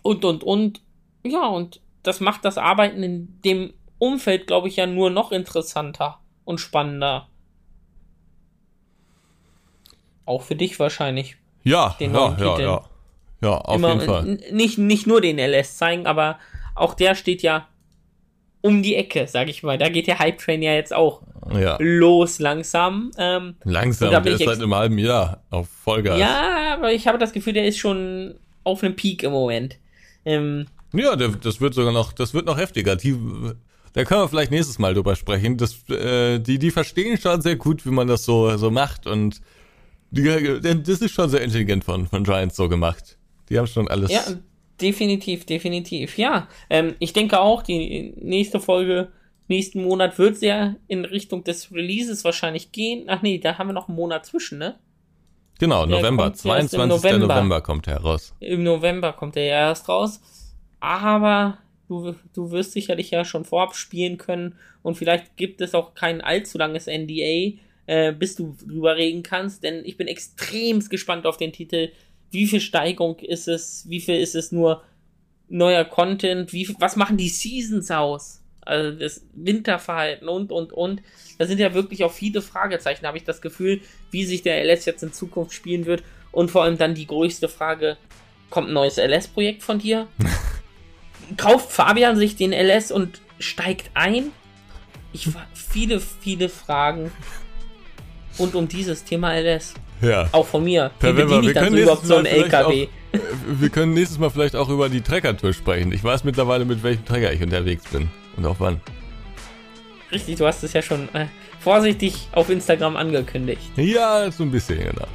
[0.03, 0.81] und, und, und.
[1.25, 3.75] Ja, und das macht das Arbeiten in dem
[4.05, 7.29] Umfeld, glaube ich, ja nur noch interessanter und spannender.
[10.27, 11.37] Auch für dich wahrscheinlich.
[11.65, 12.83] Ja, Den ja, ja, ja.
[13.43, 14.39] Ja, auf Immer, jeden Fall.
[14.53, 16.39] Nicht, nicht nur den LS zeigen, aber
[16.75, 17.69] auch der steht ja
[18.63, 19.77] um die Ecke, sag ich mal.
[19.77, 21.21] Da geht der Hype Train ja jetzt auch
[21.53, 21.77] Ja.
[21.79, 23.11] los langsam.
[23.19, 26.19] Ähm, Langsam, der ist seit einem halben Jahr auf Vollgas.
[26.19, 29.77] ja, aber ich habe das Gefühl, der ist schon auf einem Peak im Moment.
[30.25, 32.97] Ähm, Ja, der, das wird sogar noch, das wird noch heftiger.
[32.97, 33.15] Die,
[33.95, 35.57] da können wir vielleicht nächstes Mal drüber sprechen.
[35.57, 39.41] Das, äh, die, die verstehen schon sehr gut, wie man das so, so macht und
[40.11, 43.19] die, das ist schon sehr intelligent von, von Giants so gemacht.
[43.49, 44.13] Die haben schon alles.
[44.13, 44.23] Ja,
[44.81, 46.19] definitiv, definitiv.
[46.19, 49.11] Ja, ähm, ich denke auch, die nächste Folge
[49.49, 53.07] nächsten Monat wird sehr in Richtung des Releases wahrscheinlich gehen.
[53.09, 54.77] Ach nee, da haben wir noch einen Monat zwischen, ne?
[55.59, 56.89] genau, der November, kommt erst im 22.
[56.89, 57.35] November.
[57.35, 57.61] November.
[57.61, 58.35] kommt heraus.
[58.41, 60.21] Im November kommt der ja erst raus.
[60.81, 61.59] Aber
[61.89, 66.21] du, du wirst sicherlich ja schon vorab spielen können und vielleicht gibt es auch kein
[66.21, 71.37] allzu langes NDA, äh, bis du drüber reden kannst, denn ich bin extremst gespannt auf
[71.37, 71.91] den Titel.
[72.31, 73.85] Wie viel Steigung ist es?
[73.89, 74.83] Wie viel ist es nur
[75.49, 76.53] neuer Content?
[76.53, 78.41] Wie, viel- was machen die Seasons aus?
[78.63, 81.03] Also das Winterverhalten und, und, und.
[81.39, 84.87] Da sind ja wirklich auch viele Fragezeichen, habe ich das Gefühl, wie sich der LS
[84.87, 86.03] jetzt in Zukunft spielen wird.
[86.33, 87.99] Und vor allem dann die größte Frage,
[88.51, 90.09] kommt ein neues LS-Projekt von dir?
[91.37, 94.31] Kauft Fabian sich den LS und steigt ein?
[95.13, 97.11] Ich war viele, viele Fragen
[98.39, 99.75] rund um dieses Thema LS.
[100.01, 100.29] Ja.
[100.33, 100.91] Auch von mir.
[100.99, 102.55] Wie Per Wimmer, bediene ich wir dann können so überhaupt nächstes so Mal einen vielleicht
[102.55, 102.89] LKW?
[103.13, 105.93] auch, äh, wir können nächstes Mal vielleicht auch über die Treckertour sprechen.
[105.93, 108.81] Ich weiß mittlerweile, mit welchem Trecker ich unterwegs bin und auch wann.
[110.13, 111.27] Richtig, du hast es ja schon äh,
[111.61, 113.63] vorsichtig auf Instagram angekündigt.
[113.77, 115.07] Ja, so ein bisschen, genau.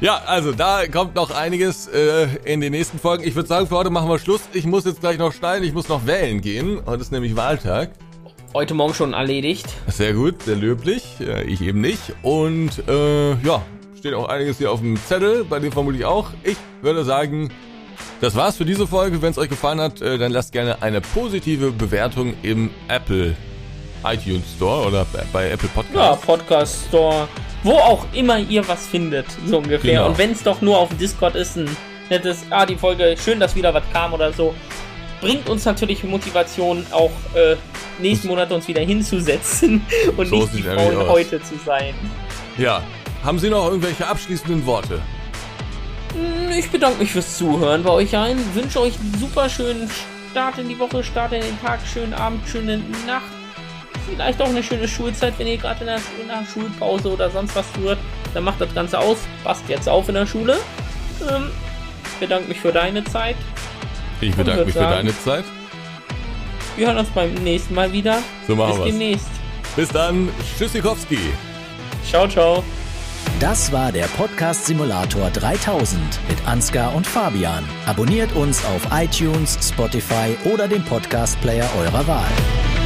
[0.00, 3.24] Ja, also da kommt noch einiges äh, in den nächsten Folgen.
[3.26, 4.42] Ich würde sagen, für heute machen wir Schluss.
[4.52, 6.80] Ich muss jetzt gleich noch schneiden, ich muss noch wählen gehen.
[6.86, 7.90] Heute ist nämlich Wahltag.
[8.54, 9.66] Heute Morgen schon erledigt.
[9.88, 11.04] Sehr gut, sehr löblich.
[11.46, 12.00] Ich eben nicht.
[12.22, 13.62] Und äh, ja,
[13.98, 16.28] steht auch einiges hier auf dem Zettel, bei dem vermutlich auch.
[16.42, 17.50] Ich würde sagen,
[18.20, 19.20] das war's für diese Folge.
[19.20, 23.34] Wenn es euch gefallen hat, äh, dann lasst gerne eine positive Bewertung im Apple
[24.04, 26.24] iTunes Store oder bei- Apple Ja, Podcasts.
[26.26, 27.28] Podcast Store.
[27.66, 29.94] Wo auch immer ihr was findet, so ungefähr.
[29.94, 30.06] Genau.
[30.06, 31.68] Und wenn es doch nur auf dem Discord ist, ein
[32.08, 34.54] nettes, ah, die Folge, schön, dass wieder was kam oder so.
[35.20, 37.56] Bringt uns natürlich Motivation, auch äh,
[38.00, 39.84] nächsten Monat uns wieder hinzusetzen
[40.16, 41.08] und So nicht die Frauen aus.
[41.08, 41.92] heute zu sein.
[42.56, 42.82] Ja.
[43.24, 45.00] Haben Sie noch irgendwelche abschließenden Worte?
[46.12, 48.38] Hm, Ich bedanke mich fürs Zuhören bei euch allen.
[48.54, 49.90] Wünsche euch einen super schönen
[50.30, 52.76] Start in die Woche, Start in den Tag, schönen Abend, schöne
[53.08, 53.24] Nacht.
[54.08, 57.54] Vielleicht auch eine schöne Schulzeit, wenn ihr gerade in der, in der Schulpause oder sonst
[57.56, 57.98] was hört.
[58.34, 59.18] Dann macht das Ganze aus.
[59.42, 60.58] Passt jetzt auf in der Schule.
[61.28, 61.50] Ähm,
[62.20, 63.36] bedanke mich für deine Zeit.
[64.20, 65.44] Ich bedanke mich für sagen- deine Zeit.
[66.76, 68.18] Wir hören uns beim nächsten Mal wieder.
[68.46, 68.86] So machen Bis wir's.
[68.86, 69.26] demnächst.
[69.76, 70.28] Bis dann.
[70.58, 71.18] Tschüssikowski.
[72.08, 72.62] Ciao, ciao.
[73.40, 77.64] Das war der Podcast Simulator 3000 mit Ansgar und Fabian.
[77.86, 82.85] Abonniert uns auf iTunes, Spotify oder dem Podcast Player eurer Wahl.